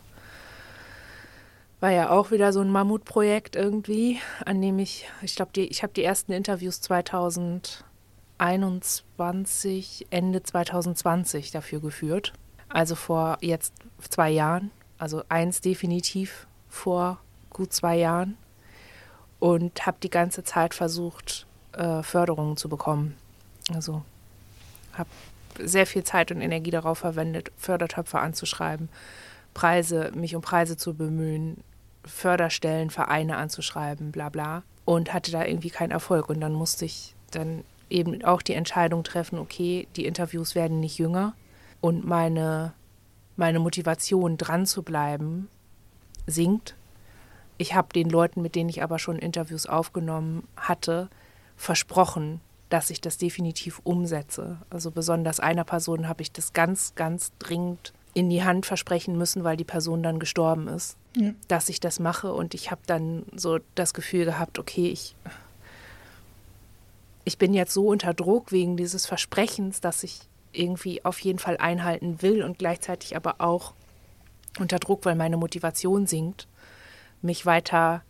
[1.78, 5.92] War ja auch wieder so ein Mammutprojekt irgendwie, an dem ich, ich glaube, ich habe
[5.92, 7.84] die ersten Interviews 2000
[8.40, 12.32] 2021, Ende 2020 dafür geführt.
[12.68, 13.74] Also vor jetzt
[14.08, 14.72] zwei Jahren.
[14.98, 17.20] Also eins definitiv vor
[17.50, 18.36] gut zwei Jahren.
[19.38, 23.14] Und habe die ganze Zeit versucht, äh, Förderungen zu bekommen.
[23.74, 24.02] Also
[24.92, 25.08] habe
[25.58, 28.88] sehr viel Zeit und Energie darauf verwendet, Fördertöpfe anzuschreiben,
[29.54, 31.62] Preise, mich um Preise zu bemühen,
[32.04, 34.62] Förderstellen, Vereine anzuschreiben, bla bla.
[34.84, 36.28] Und hatte da irgendwie keinen Erfolg.
[36.28, 40.98] Und dann musste ich dann eben auch die Entscheidung treffen, okay, die Interviews werden nicht
[40.98, 41.34] jünger
[41.80, 42.72] und meine,
[43.36, 45.48] meine Motivation dran zu bleiben
[46.26, 46.76] sinkt.
[47.58, 51.08] Ich habe den Leuten, mit denen ich aber schon Interviews aufgenommen hatte,
[51.56, 52.40] versprochen,
[52.70, 54.58] dass ich das definitiv umsetze.
[54.70, 59.44] Also besonders einer Person habe ich das ganz, ganz dringend in die Hand versprechen müssen,
[59.44, 61.32] weil die Person dann gestorben ist, ja.
[61.48, 62.32] dass ich das mache.
[62.32, 65.14] Und ich habe dann so das Gefühl gehabt, okay, ich,
[67.24, 70.20] ich bin jetzt so unter Druck wegen dieses Versprechens, dass ich
[70.52, 73.74] irgendwie auf jeden Fall einhalten will und gleichzeitig aber auch
[74.58, 76.48] unter Druck, weil meine Motivation sinkt,
[77.22, 78.02] mich weiter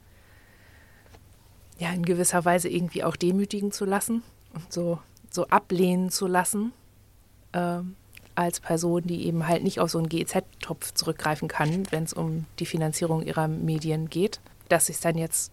[1.78, 4.22] ja in gewisser Weise irgendwie auch demütigen zu lassen
[4.68, 4.98] so,
[5.30, 6.72] so ablehnen zu lassen.
[7.52, 7.96] Ähm,
[8.34, 12.46] als Person, die eben halt nicht auf so einen GEZ-Topf zurückgreifen kann, wenn es um
[12.58, 15.52] die Finanzierung ihrer Medien geht, dass ich es dann jetzt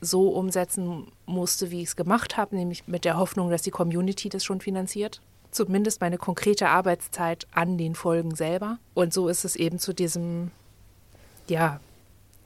[0.00, 4.28] so umsetzen musste, wie ich es gemacht habe, nämlich mit der Hoffnung, dass die Community
[4.28, 5.20] das schon finanziert.
[5.50, 8.78] Zumindest meine konkrete Arbeitszeit an den Folgen selber.
[8.94, 10.50] Und so ist es eben zu diesem,
[11.48, 11.80] ja,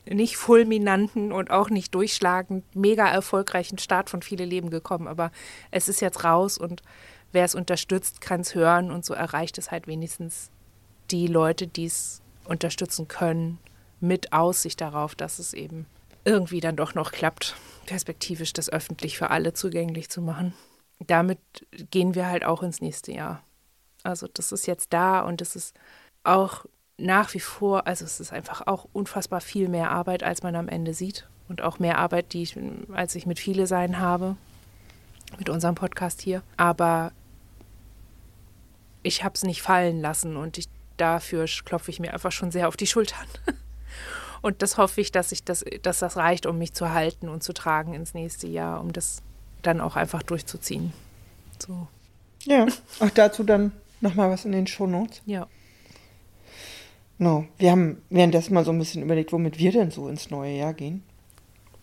[0.09, 5.07] nicht fulminanten und auch nicht durchschlagend, mega erfolgreichen Start von viele Leben gekommen.
[5.07, 5.31] Aber
[5.71, 6.83] es ist jetzt raus und
[7.33, 10.51] wer es unterstützt, kann es hören und so erreicht es halt wenigstens
[11.11, 13.59] die Leute, die es unterstützen können,
[14.01, 15.87] mit Aussicht darauf, dass es eben
[16.25, 20.55] irgendwie dann doch noch klappt, perspektivisch das öffentlich für alle zugänglich zu machen.
[20.99, 21.39] Damit
[21.91, 23.43] gehen wir halt auch ins nächste Jahr.
[24.03, 25.77] Also das ist jetzt da und es ist
[26.25, 26.65] auch
[26.99, 30.69] nach wie vor, also es ist einfach auch unfassbar viel mehr Arbeit, als man am
[30.69, 32.57] Ende sieht und auch mehr Arbeit, die ich,
[32.93, 34.37] als ich mit viele sein habe,
[35.39, 36.43] mit unserem Podcast hier.
[36.57, 37.13] Aber
[39.03, 42.69] ich habe es nicht fallen lassen und ich, dafür klopfe ich mir einfach schon sehr
[42.69, 43.27] auf die Schultern.
[44.43, 47.45] Und das hoffe ich, dass ich das, dass das reicht, um mich zu halten und
[47.45, 49.23] zu tragen ins nächste Jahr, um das
[49.63, 50.93] dann auch einfach durchzuziehen.
[51.61, 51.87] So.
[52.43, 52.67] Ja,
[52.99, 53.71] auch dazu dann
[54.01, 55.23] nochmal was in den Shownotes.
[55.27, 55.47] Ja.
[57.23, 57.47] No.
[57.57, 60.75] Wir haben währenddessen mal so ein bisschen überlegt, womit wir denn so ins neue Jahr
[60.75, 61.05] gehen.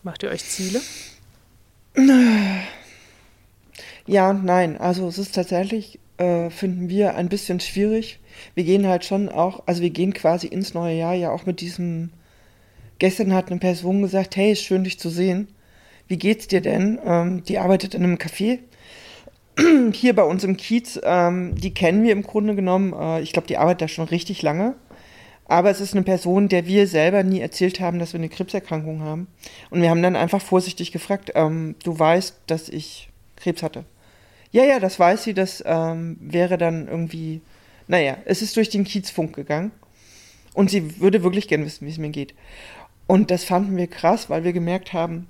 [0.02, 0.82] Macht ihr euch Ziele?
[4.06, 4.76] Ja und nein.
[4.76, 8.20] Also es ist tatsächlich äh, finden wir ein bisschen schwierig.
[8.54, 11.62] Wir gehen halt schon auch, also wir gehen quasi ins neue Jahr ja auch mit
[11.62, 12.10] diesem.
[12.98, 15.48] Gestern hat eine Person gesagt, hey, ist schön dich zu sehen.
[16.06, 16.98] Wie geht's dir denn?
[17.02, 18.58] Ähm, die arbeitet in einem Café
[19.94, 21.00] hier bei uns im Kiez.
[21.02, 22.92] Ähm, die kennen wir im Grunde genommen.
[22.92, 24.74] Äh, ich glaube, die arbeitet da schon richtig lange.
[25.50, 29.00] Aber es ist eine Person, der wir selber nie erzählt haben, dass wir eine Krebserkrankung
[29.02, 29.26] haben.
[29.70, 33.84] Und wir haben dann einfach vorsichtig gefragt, ähm, du weißt, dass ich Krebs hatte.
[34.52, 37.40] Ja, ja, das weiß sie, das ähm, wäre dann irgendwie,
[37.88, 39.72] naja, es ist durch den Kiezfunk gegangen.
[40.54, 42.32] Und sie würde wirklich gerne wissen, wie es mir geht.
[43.08, 45.26] Und das fanden wir krass, weil wir gemerkt haben,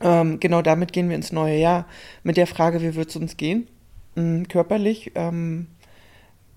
[0.00, 1.88] ähm, genau damit gehen wir ins neue Jahr.
[2.22, 3.66] Mit der Frage, wie wird es uns gehen?
[4.14, 5.10] Mhm, körperlich.
[5.16, 5.66] Ähm,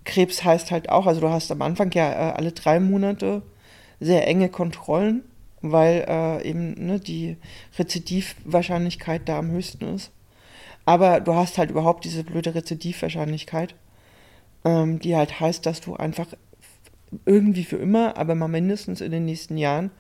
[0.05, 3.41] Krebs heißt halt auch, also du hast am Anfang ja äh, alle drei Monate
[3.99, 5.23] sehr enge Kontrollen,
[5.61, 7.37] weil äh, eben ne, die
[7.77, 10.11] Rezidivwahrscheinlichkeit da am höchsten ist.
[10.85, 13.75] Aber du hast halt überhaupt diese blöde Rezidivwahrscheinlichkeit,
[14.63, 16.27] ähm, die halt heißt, dass du einfach
[17.25, 19.91] irgendwie für immer, aber mal mindestens in den nächsten Jahren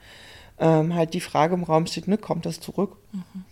[0.59, 2.97] ähm, halt die Frage im Raum steht, ne, kommt das zurück?
[3.11, 3.45] Mhm.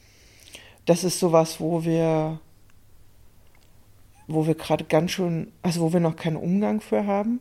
[0.86, 2.39] Das ist sowas, wo wir,
[4.28, 7.39] wo wir gerade ganz schön, also wo wir noch keinen Umgang für haben.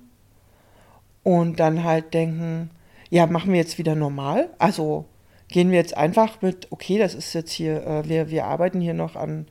[1.22, 2.70] Und dann halt denken,
[3.10, 4.50] ja, machen wir jetzt wieder normal?
[4.58, 5.06] Also
[5.48, 8.94] gehen wir jetzt einfach mit, okay, das ist jetzt hier, äh, wir, wir arbeiten hier
[8.94, 9.46] noch an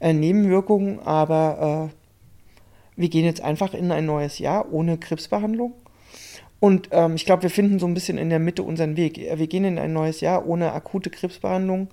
[0.00, 5.74] äh, Nebenwirkungen, aber äh, wir gehen jetzt einfach in ein neues Jahr ohne Krebsbehandlung.
[6.58, 9.18] Und ähm, ich glaube, wir finden so ein bisschen in der Mitte unseren Weg.
[9.18, 11.88] Wir gehen in ein neues Jahr ohne akute Krebsbehandlung,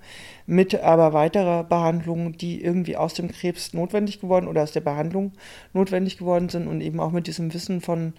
[0.46, 5.32] mit aber weiterer Behandlungen, die irgendwie aus dem Krebs notwendig geworden oder aus der Behandlung
[5.74, 8.14] notwendig geworden sind und eben auch mit diesem Wissen von,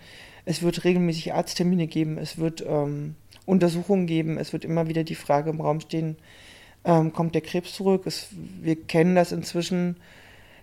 [0.46, 3.16] es wird regelmäßig Arzttermine geben, es wird ähm,
[3.48, 6.16] Untersuchungen geben, es wird immer wieder die Frage im Raum stehen,
[6.86, 8.04] ähm, kommt der Krebs zurück.
[8.06, 8.30] Es,
[8.62, 9.98] wir kennen das inzwischen.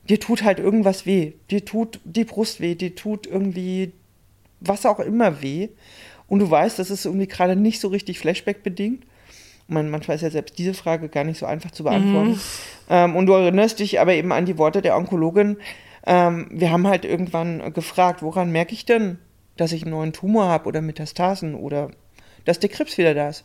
[0.08, 1.32] Dir tut halt irgendwas weh.
[1.50, 2.74] Dir tut die Brust weh.
[2.74, 3.92] Dir tut irgendwie
[4.66, 5.68] was auch immer weh.
[6.28, 9.04] Und du weißt, das ist irgendwie gerade nicht so richtig Flashback-bedingt.
[9.68, 12.30] Man, manchmal ist ja selbst diese Frage gar nicht so einfach zu beantworten.
[12.30, 12.40] Mhm.
[12.90, 15.58] Ähm, und du erinnerst dich aber eben an die Worte der Onkologin.
[16.06, 19.18] Ähm, wir haben halt irgendwann gefragt, woran merke ich denn,
[19.56, 21.90] dass ich einen neuen Tumor habe oder Metastasen oder
[22.44, 23.44] dass der Krebs wieder da ist.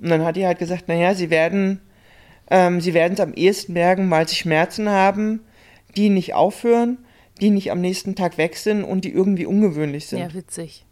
[0.00, 1.80] Und dann hat die halt gesagt, naja, sie werden
[2.50, 5.40] ähm, sie werden es am ehesten merken, weil sie Schmerzen haben,
[5.96, 6.98] die nicht aufhören,
[7.40, 10.20] die nicht am nächsten Tag weg sind und die irgendwie ungewöhnlich sind.
[10.20, 10.84] Ja, witzig.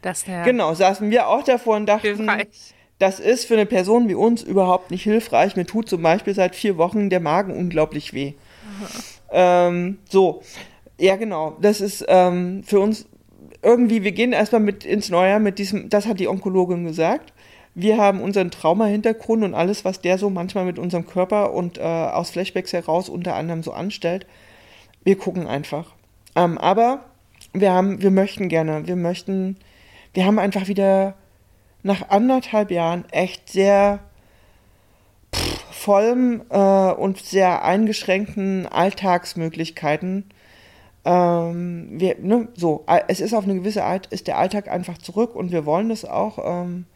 [0.00, 0.42] Das, ja.
[0.42, 2.74] Genau, saßen wir auch davor und dachten, hilfreich.
[2.98, 5.54] das ist für eine Person wie uns überhaupt nicht hilfreich.
[5.56, 8.34] Mir tut zum Beispiel seit vier Wochen der Magen unglaublich weh.
[9.30, 10.42] Ähm, so,
[10.98, 13.06] ja genau, das ist ähm, für uns
[13.62, 17.32] irgendwie, wir gehen erstmal mit ins Neue mit diesem, das hat die Onkologin gesagt.
[17.74, 21.82] Wir haben unseren Trauma-Hintergrund und alles, was der so manchmal mit unserem Körper und äh,
[21.82, 24.26] aus Flashbacks heraus unter anderem so anstellt.
[25.04, 25.94] Wir gucken einfach.
[26.36, 27.04] Ähm, aber
[27.52, 29.56] wir haben, wir möchten gerne, wir möchten
[30.14, 31.14] wir haben einfach wieder
[31.82, 34.00] nach anderthalb Jahren echt sehr
[35.34, 40.26] pff, vollem äh, und sehr eingeschränkten Alltagsmöglichkeiten.
[41.04, 45.34] Ähm, wir, ne, so, es ist auf eine gewisse Art, ist der Alltag einfach zurück
[45.34, 46.38] und wir wollen das auch.
[46.44, 46.86] Ähm,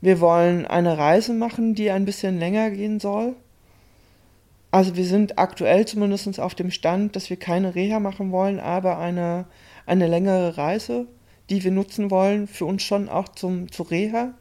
[0.00, 3.34] wir wollen eine Reise machen, die ein bisschen länger gehen soll.
[4.70, 8.98] Also wir sind aktuell zumindest auf dem Stand, dass wir keine Reha machen wollen, aber
[8.98, 9.46] eine,
[9.86, 11.06] eine längere Reise,
[11.48, 14.34] die wir nutzen wollen, für uns schon auch zum, zur Reha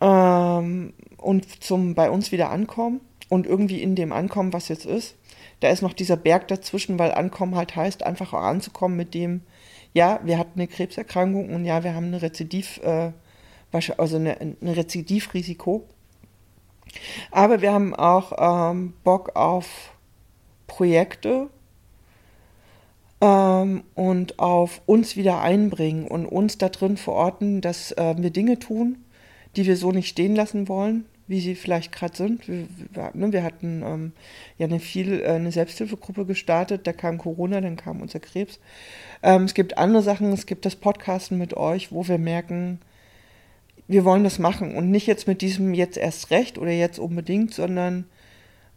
[0.00, 5.16] ähm, und zum bei uns wieder ankommen und irgendwie in dem Ankommen, was jetzt ist.
[5.60, 9.42] Da ist noch dieser Berg dazwischen, weil Ankommen halt heißt, einfach auch anzukommen mit dem,
[9.92, 13.12] ja, wir hatten eine Krebserkrankung und ja, wir haben eine Rezidiv, äh,
[13.96, 15.86] also eine, ein Rezidivrisiko.
[17.30, 19.92] Aber wir haben auch ähm, Bock auf
[20.66, 21.48] Projekte
[23.20, 28.58] ähm, und auf uns wieder einbringen und uns da drin verorten, dass äh, wir Dinge
[28.58, 29.04] tun,
[29.56, 32.48] die wir so nicht stehen lassen wollen, wie sie vielleicht gerade sind.
[32.48, 34.12] Wir, wir, ne, wir hatten ähm,
[34.58, 38.58] ja eine, viel, äh, eine Selbsthilfegruppe gestartet, da kam Corona, dann kam unser Krebs.
[39.22, 42.80] Ähm, es gibt andere Sachen, es gibt das Podcasten mit euch, wo wir merken,
[43.90, 47.52] wir wollen das machen und nicht jetzt mit diesem jetzt erst recht oder jetzt unbedingt,
[47.52, 48.04] sondern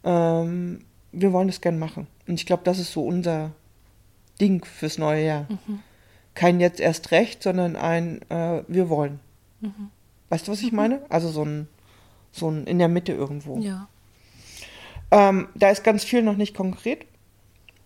[0.02, 0.80] ähm,
[1.12, 2.08] wir wollen das gern machen.
[2.26, 3.52] Und ich glaube, das ist so unser
[4.40, 5.46] Ding fürs neue Jahr.
[5.48, 5.78] Mhm.
[6.34, 9.20] Kein jetzt erst recht, sondern ein äh, wir wollen.
[9.60, 9.90] Mhm.
[10.30, 10.76] Weißt du, was ich mhm.
[10.78, 11.02] meine?
[11.10, 11.68] Also so ein,
[12.32, 13.60] so ein in der Mitte irgendwo.
[13.60, 13.88] Ja.
[15.12, 17.06] Ähm, da ist ganz viel noch nicht konkret.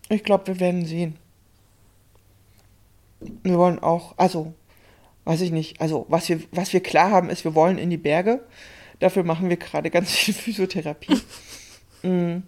[0.09, 1.17] Ich glaube, wir werden sehen.
[3.43, 4.55] Wir wollen auch, also
[5.29, 7.99] weiß ich nicht, also was wir, was wir klar haben, ist, wir wollen in die
[7.99, 8.41] Berge.
[8.99, 11.21] Dafür machen wir gerade ganz viel Physiotherapie.
[12.03, 12.45] mhm.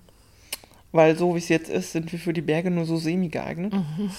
[0.90, 3.74] Weil so wie es jetzt ist, sind wir für die Berge nur so semi geeignet.
[3.74, 4.10] Mhm.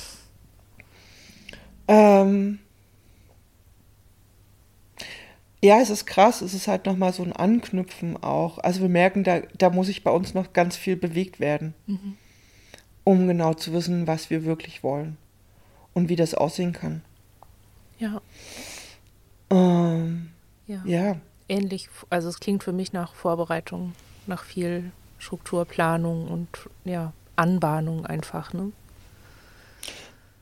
[1.87, 2.59] Ähm,
[5.63, 8.59] ja, es ist krass, es ist halt nochmal so ein Anknüpfen auch.
[8.59, 12.15] Also wir merken, da, da muss ich bei uns noch ganz viel bewegt werden, mhm.
[13.03, 15.17] um genau zu wissen, was wir wirklich wollen
[15.93, 17.01] und wie das aussehen kann.
[18.01, 18.19] Ja.
[19.51, 20.29] Ähm,
[20.65, 20.81] ja.
[20.85, 21.15] ja.
[21.47, 23.93] Ähnlich, also es klingt für mich nach Vorbereitung,
[24.25, 26.47] nach viel Strukturplanung und
[26.83, 28.71] ja, Anbahnung einfach, ne?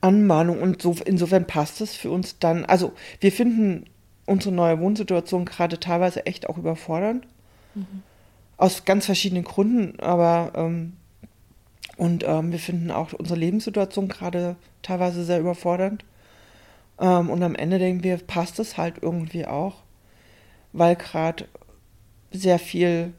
[0.00, 2.64] Anbahnung und so, insofern passt es für uns dann.
[2.64, 3.84] Also wir finden
[4.24, 7.26] unsere neue Wohnsituation gerade teilweise echt auch überfordernd.
[7.74, 8.02] Mhm.
[8.56, 10.94] Aus ganz verschiedenen Gründen, aber ähm,
[11.98, 16.02] und ähm, wir finden auch unsere Lebenssituation gerade teilweise sehr überfordernd.
[17.00, 19.82] Ähm, und am Ende denken wir, passt es halt irgendwie auch,
[20.72, 21.48] weil gerade
[22.30, 23.14] sehr viel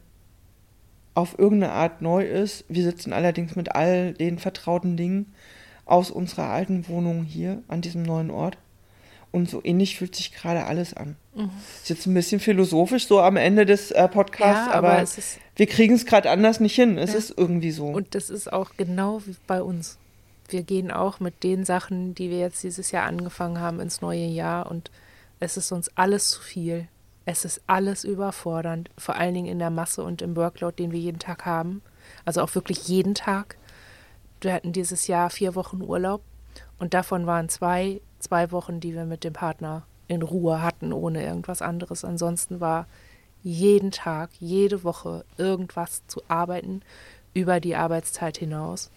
[1.13, 2.63] auf irgendeine Art neu ist.
[2.69, 5.33] Wir sitzen allerdings mit all den vertrauten Dingen
[5.85, 8.57] aus unserer alten Wohnung hier an diesem neuen Ort.
[9.31, 11.15] Und so ähnlich fühlt sich gerade alles an.
[11.35, 11.49] Mhm.
[11.81, 15.07] Ist jetzt ein bisschen philosophisch so am Ende des äh, Podcasts, ja, aber, aber
[15.55, 16.97] wir kriegen es gerade anders nicht hin.
[16.97, 17.17] Es ja.
[17.17, 17.87] ist irgendwie so.
[17.87, 19.97] Und das ist auch genau wie bei uns
[20.51, 24.25] wir gehen auch mit den Sachen, die wir jetzt dieses Jahr angefangen haben, ins neue
[24.25, 24.91] Jahr und
[25.39, 26.87] es ist uns alles zu viel.
[27.25, 30.99] Es ist alles überfordernd, vor allen Dingen in der Masse und im Workload, den wir
[30.99, 31.81] jeden Tag haben.
[32.25, 33.57] Also auch wirklich jeden Tag.
[34.41, 36.21] Wir hatten dieses Jahr vier Wochen Urlaub
[36.79, 41.23] und davon waren zwei, zwei Wochen, die wir mit dem Partner in Ruhe hatten, ohne
[41.23, 42.03] irgendwas anderes.
[42.03, 42.87] Ansonsten war
[43.43, 46.81] jeden Tag, jede Woche irgendwas zu arbeiten
[47.33, 48.89] über die Arbeitszeit hinaus.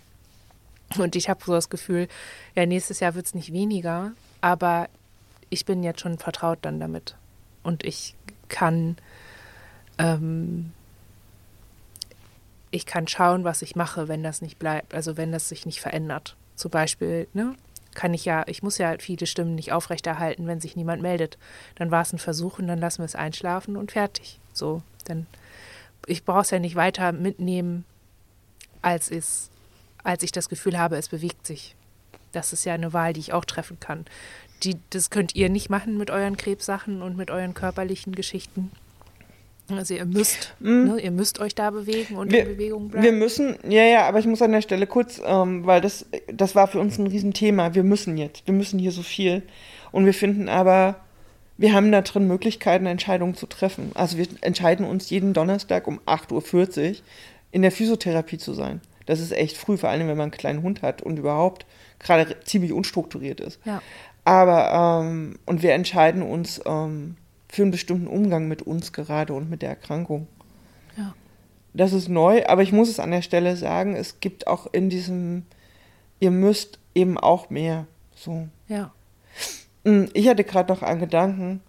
[0.97, 2.09] Und ich habe so das Gefühl,
[2.55, 4.89] ja, nächstes Jahr wird es nicht weniger, aber
[5.51, 7.17] ich bin jetzt schon vertraut dann damit.
[7.63, 8.15] Und ich
[8.49, 8.97] kann,
[9.99, 10.73] ähm,
[12.71, 15.81] ich kann schauen, was ich mache, wenn das nicht bleibt, also wenn das sich nicht
[15.81, 16.37] verändert.
[16.57, 17.55] Zum Beispiel, ne,
[17.95, 21.39] kann ich ja, ich muss ja viele Stimmen nicht aufrechterhalten, wenn sich niemand meldet.
[21.77, 24.41] Dann war es ein Versuch und dann lassen wir es einschlafen und fertig.
[24.53, 25.27] So, denn
[26.07, 27.85] ich brauche es ja nicht weiter mitnehmen,
[28.83, 29.51] als es
[30.05, 31.75] als ich das Gefühl habe, es bewegt sich.
[32.33, 34.05] Das ist ja eine Wahl, die ich auch treffen kann.
[34.63, 38.71] Die, das könnt ihr nicht machen mit euren Krebssachen und mit euren körperlichen Geschichten.
[39.71, 40.85] Also ihr müsst, mm.
[40.85, 43.05] ne, ihr müsst euch da bewegen und wir, in Bewegung bleiben.
[43.05, 46.55] Wir müssen, ja, ja, aber ich muss an der Stelle kurz, ähm, weil das, das
[46.55, 47.75] war für uns ein Riesenthema.
[47.75, 49.43] Wir müssen jetzt, wir müssen hier so viel.
[49.91, 51.01] Und wir finden aber,
[51.57, 53.93] wir haben da drin Möglichkeiten, Entscheidungen zu treffen.
[53.95, 56.97] Also wir entscheiden uns jeden Donnerstag um 8.40 Uhr
[57.51, 58.83] in der Physiotherapie zu sein.
[59.07, 61.67] Das ist echt früh, vor allem wenn man einen kleinen Hund hat und überhaupt
[61.99, 63.61] gerade ziemlich unstrukturiert ist.
[63.65, 63.83] Ja.
[64.25, 67.17] Aber, ähm, und wir entscheiden uns ähm,
[67.49, 70.27] für einen bestimmten Umgang mit uns gerade und mit der Erkrankung.
[70.97, 71.15] Ja.
[71.75, 74.91] Das ist neu, aber ich muss es an der Stelle sagen, es gibt auch in
[74.91, 75.45] diesem,
[76.21, 77.87] ihr müsst eben auch mehr.
[78.15, 78.49] So.
[78.69, 78.93] Ja.
[79.85, 81.61] Hm, ich hatte gerade noch einen Gedanken.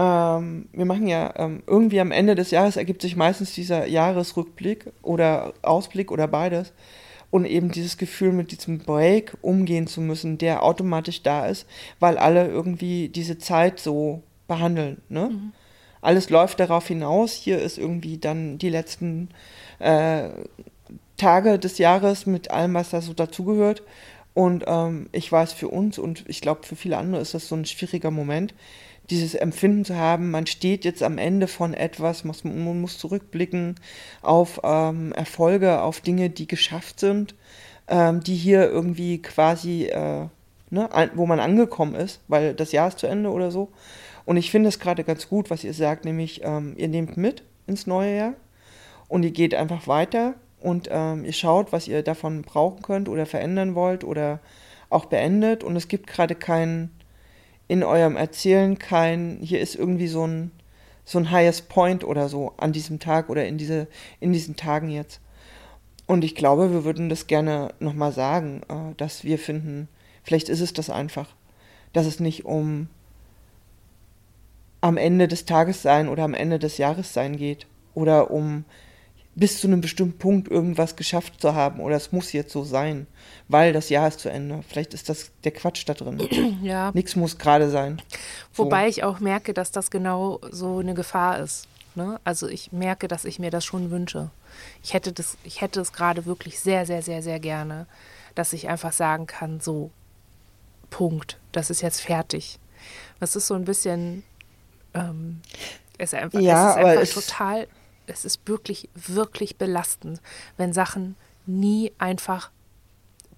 [0.00, 4.86] Ähm, wir machen ja ähm, irgendwie am Ende des Jahres ergibt sich meistens dieser Jahresrückblick
[5.02, 6.72] oder Ausblick oder beides.
[7.30, 11.66] Und eben dieses Gefühl mit diesem Break umgehen zu müssen, der automatisch da ist,
[12.00, 15.02] weil alle irgendwie diese Zeit so behandeln.
[15.08, 15.28] Ne?
[15.30, 15.52] Mhm.
[16.00, 17.34] Alles läuft darauf hinaus.
[17.34, 19.28] Hier ist irgendwie dann die letzten
[19.80, 20.30] äh,
[21.18, 23.82] Tage des Jahres mit allem, was da so dazugehört.
[24.32, 27.54] Und ähm, ich weiß, für uns und ich glaube, für viele andere ist das so
[27.54, 28.54] ein schwieriger Moment,
[29.10, 33.74] dieses Empfinden zu haben, man steht jetzt am Ende von etwas, man muss zurückblicken
[34.22, 37.34] auf ähm, Erfolge, auf Dinge, die geschafft sind,
[37.88, 40.26] ähm, die hier irgendwie quasi, äh,
[40.70, 43.68] ne, wo man angekommen ist, weil das Jahr ist zu Ende oder so.
[44.24, 47.42] Und ich finde es gerade ganz gut, was ihr sagt, nämlich ähm, ihr nehmt mit
[47.66, 48.34] ins neue Jahr
[49.08, 53.26] und ihr geht einfach weiter und ähm, ihr schaut, was ihr davon brauchen könnt oder
[53.26, 54.40] verändern wollt oder
[54.90, 55.64] auch beendet.
[55.64, 56.90] Und es gibt gerade kein,
[57.70, 60.50] in eurem Erzählen kein, hier ist irgendwie so ein,
[61.04, 63.86] so ein highest point oder so an diesem Tag oder in, diese,
[64.18, 65.20] in diesen Tagen jetzt.
[66.08, 69.86] Und ich glaube, wir würden das gerne nochmal sagen, äh, dass wir finden,
[70.24, 71.28] vielleicht ist es das einfach,
[71.92, 72.88] dass es nicht um
[74.80, 78.64] am Ende des Tages sein oder am Ende des Jahres sein geht oder um
[79.34, 83.06] bis zu einem bestimmten Punkt irgendwas geschafft zu haben oder es muss jetzt so sein,
[83.48, 84.62] weil das Jahr ist zu Ende.
[84.68, 86.20] Vielleicht ist das der Quatsch da drin.
[86.62, 86.90] Ja.
[86.94, 88.02] Nichts muss gerade sein.
[88.54, 88.88] Wobei so.
[88.90, 91.66] ich auch merke, dass das genau so eine Gefahr ist.
[91.94, 92.20] Ne?
[92.24, 94.30] Also ich merke, dass ich mir das schon wünsche.
[94.82, 97.86] Ich hätte das, ich hätte es gerade wirklich sehr, sehr, sehr, sehr gerne,
[98.34, 99.90] dass ich einfach sagen kann, so,
[100.90, 102.58] Punkt, das ist jetzt fertig.
[103.20, 104.24] Das ist so ein bisschen,
[104.94, 105.40] ähm,
[105.98, 107.68] ist einfach, ja, es ist einfach total
[108.10, 110.20] es ist wirklich, wirklich belastend,
[110.56, 112.50] wenn Sachen nie einfach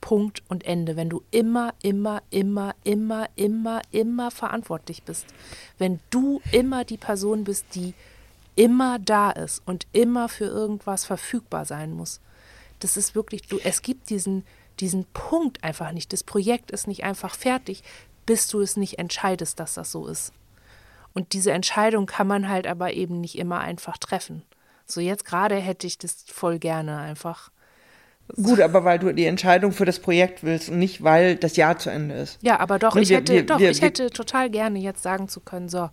[0.01, 5.27] Punkt und Ende, wenn du immer, immer, immer, immer, immer, immer verantwortlich bist.
[5.79, 7.95] Wenn du immer die Person bist, die
[8.57, 12.21] immer da ist und immer für irgendwas verfügbar sein muss.
[12.81, 14.45] Das ist wirklich, du, es gibt diesen,
[14.81, 16.13] diesen Punkt einfach nicht.
[16.13, 17.83] Das Projekt ist nicht einfach fertig,
[18.27, 20.33] bis du es nicht entscheidest, dass das so ist.
[21.15, 24.43] Und diese Entscheidung kann man halt aber eben nicht immer einfach treffen.
[24.93, 27.51] So jetzt gerade hätte ich das voll gerne einfach.
[28.37, 31.79] Gut, aber weil du die Entscheidung für das Projekt willst und nicht, weil das Jahr
[31.79, 32.39] zu Ende ist.
[32.41, 35.29] Ja, aber doch, ich, wir, hätte, wir, doch wir, ich hätte total gerne jetzt sagen
[35.29, 35.91] zu können, so,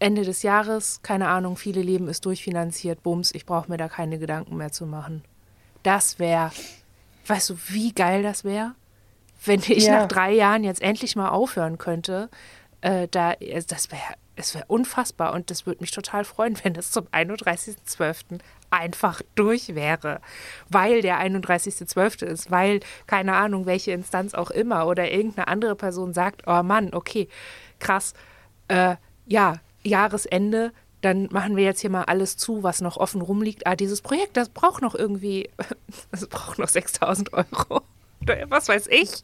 [0.00, 4.18] Ende des Jahres, keine Ahnung, viele Leben ist durchfinanziert, Bums, ich brauche mir da keine
[4.18, 5.22] Gedanken mehr zu machen.
[5.82, 6.50] Das wäre,
[7.26, 8.74] weißt du, wie geil das wäre?
[9.44, 10.00] Wenn ich ja.
[10.00, 12.30] nach drei Jahren jetzt endlich mal aufhören könnte,
[12.80, 16.90] äh, da, das wäre es wäre unfassbar und das würde mich total freuen, wenn es
[16.90, 18.38] zum 31.12.
[18.70, 20.20] einfach durch wäre,
[20.68, 22.24] weil der 31.12.
[22.24, 26.94] ist, weil keine Ahnung, welche Instanz auch immer oder irgendeine andere Person sagt, oh Mann,
[26.94, 27.28] okay,
[27.78, 28.14] krass,
[28.68, 30.72] äh, ja, Jahresende,
[31.02, 33.66] dann machen wir jetzt hier mal alles zu, was noch offen rumliegt.
[33.66, 35.50] Ah, dieses Projekt, das braucht noch irgendwie,
[36.10, 37.82] das braucht noch 6000 Euro
[38.48, 39.22] was weiß ich,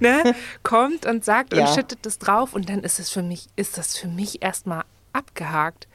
[0.00, 1.66] ne, kommt und sagt ja.
[1.66, 4.84] und schüttet das drauf und dann ist es für mich, ist das für mich erstmal
[5.12, 5.88] abgehakt.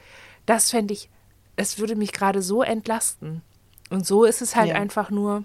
[0.46, 1.10] Das fände ich,
[1.56, 3.42] es würde mich gerade so entlasten.
[3.90, 4.74] Und so ist es halt ja.
[4.76, 5.44] einfach nur,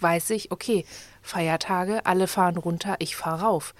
[0.00, 0.84] weiß ich, okay,
[1.22, 3.74] Feiertage, alle fahren runter, ich fahre rauf.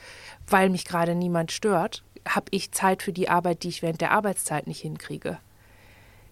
[0.46, 4.12] Weil mich gerade niemand stört, habe ich Zeit für die Arbeit, die ich während der
[4.12, 5.38] Arbeitszeit nicht hinkriege.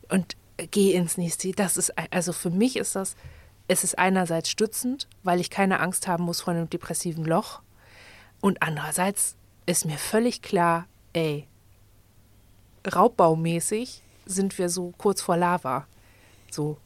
[0.09, 0.36] Und
[0.70, 1.53] gehe ins nächste.
[1.53, 3.16] Das ist, also für mich ist das
[3.69, 7.63] es ist einerseits stützend, weil ich keine Angst haben muss vor einem depressiven Loch.
[8.41, 9.37] Und andererseits
[9.67, 11.47] ist mir völlig klar, ey,
[12.93, 15.87] raubbaumäßig sind wir so kurz vor Lava.
[16.51, 16.77] So,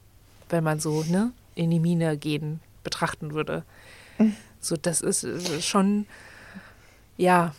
[0.49, 3.65] wenn man so, ne, in die Mine gehen betrachten würde.
[4.19, 4.37] Mhm.
[4.61, 6.07] So, das ist äh, schon,
[7.17, 7.55] ja,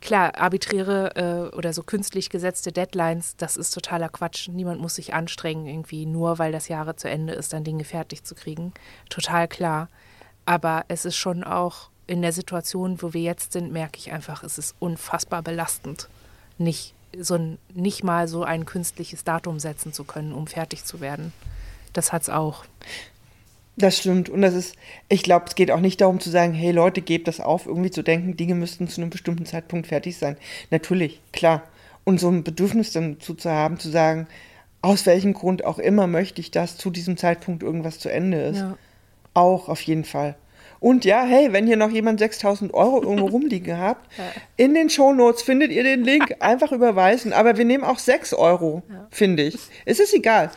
[0.00, 4.48] klar, arbiträre äh, oder so künstlich gesetzte Deadlines, das ist totaler Quatsch.
[4.48, 8.24] Niemand muss sich anstrengen, irgendwie nur weil das Jahre zu Ende ist, dann Dinge fertig
[8.24, 8.72] zu kriegen.
[9.08, 9.88] Total klar.
[10.44, 14.42] Aber es ist schon auch in der Situation, wo wir jetzt sind, merke ich einfach,
[14.42, 16.08] es ist unfassbar belastend,
[16.58, 21.00] nicht, so ein, nicht mal so ein künstliches Datum setzen zu können, um fertig zu
[21.00, 21.32] werden.
[21.92, 22.64] Das hat es auch.
[23.76, 24.28] Das stimmt.
[24.28, 24.76] Und das ist,
[25.08, 27.90] ich glaube, es geht auch nicht darum zu sagen, hey Leute, gebt das auf, irgendwie
[27.90, 30.36] zu denken, Dinge müssten zu einem bestimmten Zeitpunkt fertig sein.
[30.70, 31.62] Natürlich, klar.
[32.04, 34.26] Und so ein Bedürfnis dann zu, zu haben, zu sagen,
[34.82, 38.58] aus welchem Grund auch immer möchte ich, dass zu diesem Zeitpunkt irgendwas zu Ende ist.
[38.58, 38.76] Ja.
[39.32, 40.34] Auch auf jeden Fall.
[40.80, 44.24] Und ja, hey, wenn hier noch jemand 6000 Euro irgendwo rumliegen habt, ja.
[44.56, 47.32] in den Shownotes findet ihr den Link, einfach überweisen.
[47.32, 49.06] Aber wir nehmen auch 6 Euro, ja.
[49.10, 49.56] finde ich.
[49.84, 50.50] Es ist egal.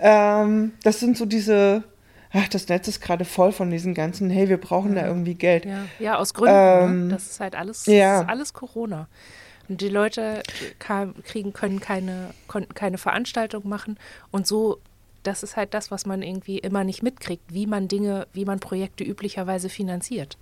[0.00, 1.84] Ähm, das sind so diese,
[2.32, 5.02] ach, das Netz ist gerade voll von diesen ganzen, hey, wir brauchen ja.
[5.02, 5.64] da irgendwie Geld.
[5.64, 6.54] Ja, ja aus Gründen.
[6.54, 6.80] Ne?
[6.82, 7.14] Ähm, ne?
[7.14, 8.24] Das ist halt alles, ja.
[8.24, 9.08] alles Corona.
[9.68, 10.42] Und die Leute
[10.78, 13.98] kam, kriegen, können keine, konnten keine Veranstaltung machen.
[14.30, 14.78] Und so,
[15.22, 18.60] das ist halt das, was man irgendwie immer nicht mitkriegt, wie man Dinge, wie man
[18.60, 20.38] Projekte üblicherweise finanziert.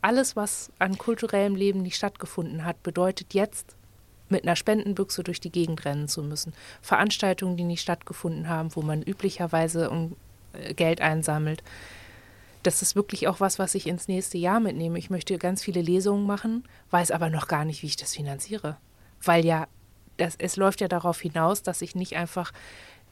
[0.00, 3.76] Alles, was an kulturellem Leben nicht stattgefunden hat, bedeutet jetzt,
[4.30, 6.52] mit einer Spendenbüchse durch die Gegend rennen zu müssen.
[6.82, 10.16] Veranstaltungen, die nicht stattgefunden haben, wo man üblicherweise um
[10.76, 11.62] Geld einsammelt.
[12.62, 14.98] Das ist wirklich auch was, was ich ins nächste Jahr mitnehme.
[14.98, 18.76] Ich möchte ganz viele Lesungen machen, weiß aber noch gar nicht, wie ich das finanziere.
[19.22, 19.66] Weil ja,
[20.16, 22.52] das, es läuft ja darauf hinaus, dass ich nicht einfach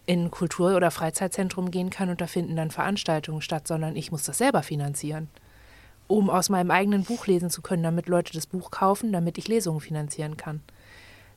[0.07, 4.13] in ein Kultur- oder Freizeitzentrum gehen kann und da finden dann Veranstaltungen statt, sondern ich
[4.13, 5.29] muss das selber finanzieren.
[6.09, 9.49] Um aus meinem eigenen Buch lesen zu können, damit Leute das Buch kaufen, damit ich
[9.49, 10.61] Lesungen finanzieren kann.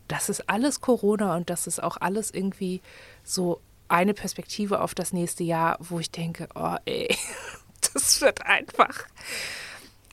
[0.07, 2.81] Das ist alles Corona und das ist auch alles irgendwie
[3.23, 3.59] so
[3.89, 7.15] eine Perspektive auf das nächste Jahr, wo ich denke, oh ey,
[7.93, 9.05] das wird einfach,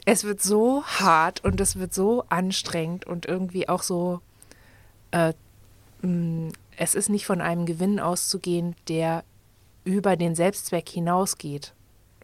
[0.04, 4.20] es wird so hart und es wird so anstrengend und irgendwie auch so,
[5.10, 5.34] äh,
[6.02, 9.24] mm, es ist nicht von einem Gewinn auszugehen, der
[9.84, 11.72] über den Selbstzweck hinausgeht.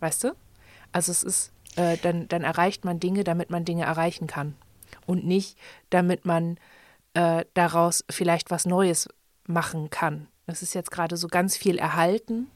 [0.00, 0.32] Weißt du?
[0.92, 4.56] Also es ist, äh, dann, dann erreicht man Dinge, damit man Dinge erreichen kann.
[5.06, 5.56] Und nicht,
[5.90, 6.58] damit man
[7.14, 9.08] äh, daraus vielleicht was Neues
[9.46, 10.28] machen kann.
[10.46, 12.48] Das ist jetzt gerade so ganz viel erhalten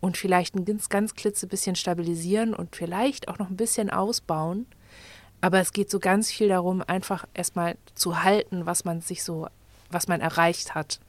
[0.00, 4.66] und vielleicht ein ganz, ganz klitzebisschen stabilisieren und vielleicht auch noch ein bisschen ausbauen.
[5.40, 9.48] Aber es geht so ganz viel darum, einfach erstmal zu halten, was man sich so,
[9.90, 11.00] was man erreicht hat.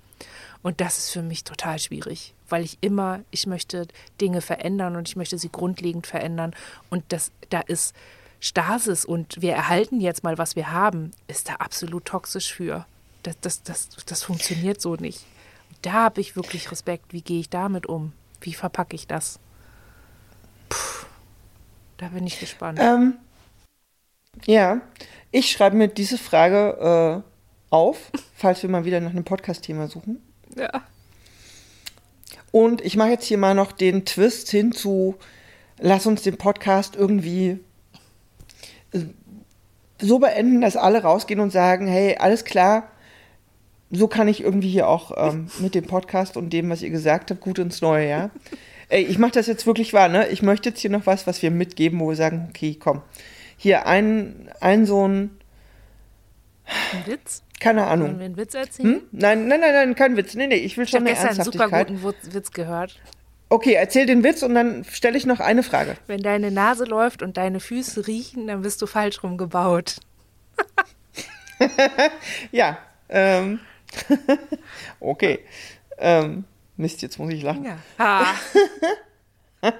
[0.63, 3.87] Und das ist für mich total schwierig, weil ich immer, ich möchte
[4.19, 6.55] Dinge verändern und ich möchte sie grundlegend verändern.
[6.89, 7.95] Und das, da ist
[8.39, 12.85] Stasis und wir erhalten jetzt mal, was wir haben, ist da absolut toxisch für.
[13.23, 15.23] Das, das, das, das funktioniert so nicht.
[15.81, 17.13] Da habe ich wirklich Respekt.
[17.13, 18.13] Wie gehe ich damit um?
[18.41, 19.39] Wie verpacke ich das?
[20.69, 21.05] Puh,
[21.97, 22.79] da bin ich gespannt.
[22.81, 23.17] Ähm,
[24.45, 24.81] ja,
[25.31, 30.21] ich schreibe mir diese Frage äh, auf, falls wir mal wieder nach einem Podcast-Thema suchen.
[30.55, 30.83] Ja.
[32.51, 35.15] Und ich mache jetzt hier mal noch den Twist hin zu,
[35.79, 37.59] lass uns den Podcast irgendwie
[38.93, 39.01] äh,
[39.99, 42.89] so beenden, dass alle rausgehen und sagen, hey, alles klar,
[43.91, 47.31] so kann ich irgendwie hier auch ähm, mit dem Podcast und dem, was ihr gesagt
[47.31, 48.29] habt, gut ins neue Jahr.
[48.89, 50.27] Ey, ich mache das jetzt wirklich wahr, ne?
[50.29, 53.01] Ich möchte jetzt hier noch was, was wir mitgeben, wo wir sagen, okay, komm.
[53.57, 55.37] Hier ein, ein so ein.
[56.93, 57.43] Ein Witz?
[57.59, 58.09] Keine Ahnung.
[58.09, 58.95] Wollen wir einen Witz erzählen?
[58.95, 59.01] Hm?
[59.11, 60.35] Nein, nein, nein, nein, kein Witz.
[60.35, 61.53] Nee, nee, ich will ich schon eine Ernsthaftigkeit.
[61.53, 62.99] Ich habe einen super guten Witz gehört.
[63.49, 65.95] Okay, erzähl den Witz und dann stelle ich noch eine Frage.
[66.07, 69.97] Wenn deine Nase läuft und deine Füße riechen, dann bist du falsch rum gebaut.
[72.51, 72.77] ja,
[73.09, 73.59] ähm,
[74.99, 75.39] okay.
[75.97, 77.65] Ähm, Mist, jetzt muss ich lachen.
[77.65, 78.25] Ja,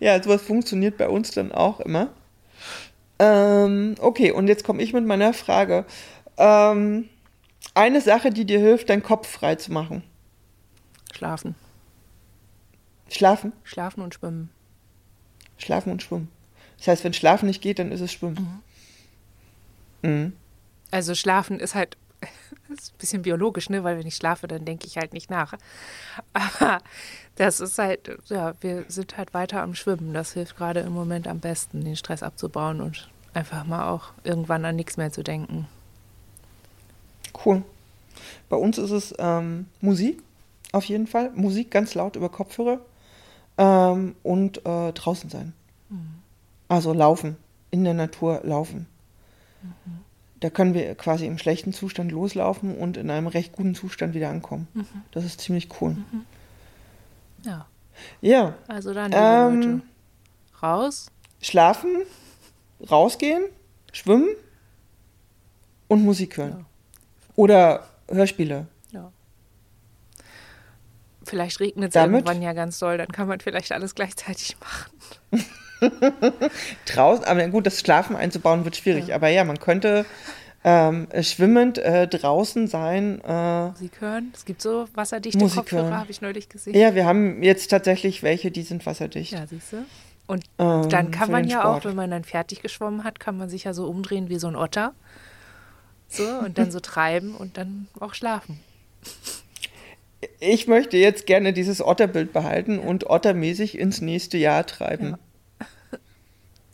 [0.00, 2.10] ja sowas funktioniert bei uns dann auch immer.
[3.18, 5.84] Ähm, okay, und jetzt komme ich mit meiner Frage.
[6.38, 7.08] Ähm,
[7.74, 10.02] eine Sache, die dir hilft, deinen Kopf frei zu machen.
[11.14, 11.54] Schlafen.
[13.08, 13.52] Schlafen?
[13.62, 14.50] Schlafen und schwimmen.
[15.58, 16.28] Schlafen und schwimmen.
[16.78, 18.62] Das heißt, wenn Schlafen nicht geht, dann ist es Schwimmen.
[20.02, 20.10] Mhm.
[20.10, 20.32] Mhm.
[20.90, 21.96] Also Schlafen ist halt
[22.70, 23.84] das ist ein bisschen biologisch, ne?
[23.84, 25.54] weil wenn ich schlafe, dann denke ich halt nicht nach.
[26.32, 26.78] Aber
[27.36, 30.14] das ist halt, ja, wir sind halt weiter am Schwimmen.
[30.14, 34.64] Das hilft gerade im Moment am besten, den Stress abzubauen und einfach mal auch irgendwann
[34.64, 35.66] an nichts mehr zu denken.
[37.44, 37.62] Cool.
[38.48, 40.22] Bei uns ist es ähm, Musik,
[40.72, 41.30] auf jeden Fall.
[41.34, 42.80] Musik ganz laut über Kopfhörer
[43.56, 45.52] ähm, und äh, draußen sein.
[45.88, 46.14] Mhm.
[46.68, 47.36] Also laufen,
[47.70, 48.86] in der Natur laufen.
[49.62, 50.09] Mhm
[50.40, 54.30] da können wir quasi im schlechten Zustand loslaufen und in einem recht guten Zustand wieder
[54.30, 54.68] ankommen.
[54.72, 54.86] Mhm.
[55.12, 55.90] Das ist ziemlich cool.
[55.90, 56.24] Mhm.
[57.44, 57.66] Ja.
[58.22, 58.54] Ja.
[58.66, 59.82] Also dann, ähm, Leute,
[60.62, 61.10] raus.
[61.42, 62.02] Schlafen,
[62.90, 63.44] rausgehen,
[63.92, 64.28] schwimmen
[65.88, 66.60] und Musik hören.
[66.60, 66.64] Ja.
[67.36, 68.66] Oder Hörspiele.
[68.92, 69.12] Ja.
[71.24, 74.90] Vielleicht regnet es irgendwann ja ganz doll, dann kann man vielleicht alles gleichzeitig machen.
[76.86, 79.08] Draußen, aber gut, das Schlafen einzubauen wird schwierig.
[79.08, 79.16] Ja.
[79.16, 80.04] Aber ja, man könnte
[80.62, 83.20] ähm, schwimmend äh, draußen sein.
[83.26, 84.32] Äh, Musik hören.
[84.34, 86.74] Es gibt so wasserdichte Musik Kopfhörer, habe ich neulich gesehen.
[86.74, 89.32] Ja, wir haben jetzt tatsächlich welche, die sind wasserdicht.
[89.32, 89.84] Ja, siehst du.
[90.26, 91.80] Und ähm, dann kann man ja Sport.
[91.80, 94.48] auch, wenn man dann fertig geschwommen hat, kann man sich ja so umdrehen wie so
[94.48, 94.94] ein Otter.
[96.08, 98.60] So, und dann so treiben und dann auch schlafen.
[100.38, 105.10] Ich möchte jetzt gerne dieses Otterbild behalten und ottermäßig ins nächste Jahr treiben.
[105.12, 105.18] Ja.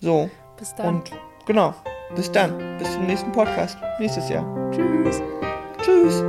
[0.00, 0.30] So.
[0.58, 0.96] Bis dann.
[0.96, 1.10] Und
[1.46, 1.74] genau.
[2.14, 2.78] Bis dann.
[2.78, 3.76] Bis zum nächsten Podcast.
[3.98, 4.44] Nächstes Jahr.
[4.70, 5.22] Tschüss.
[5.82, 6.22] Tschüss.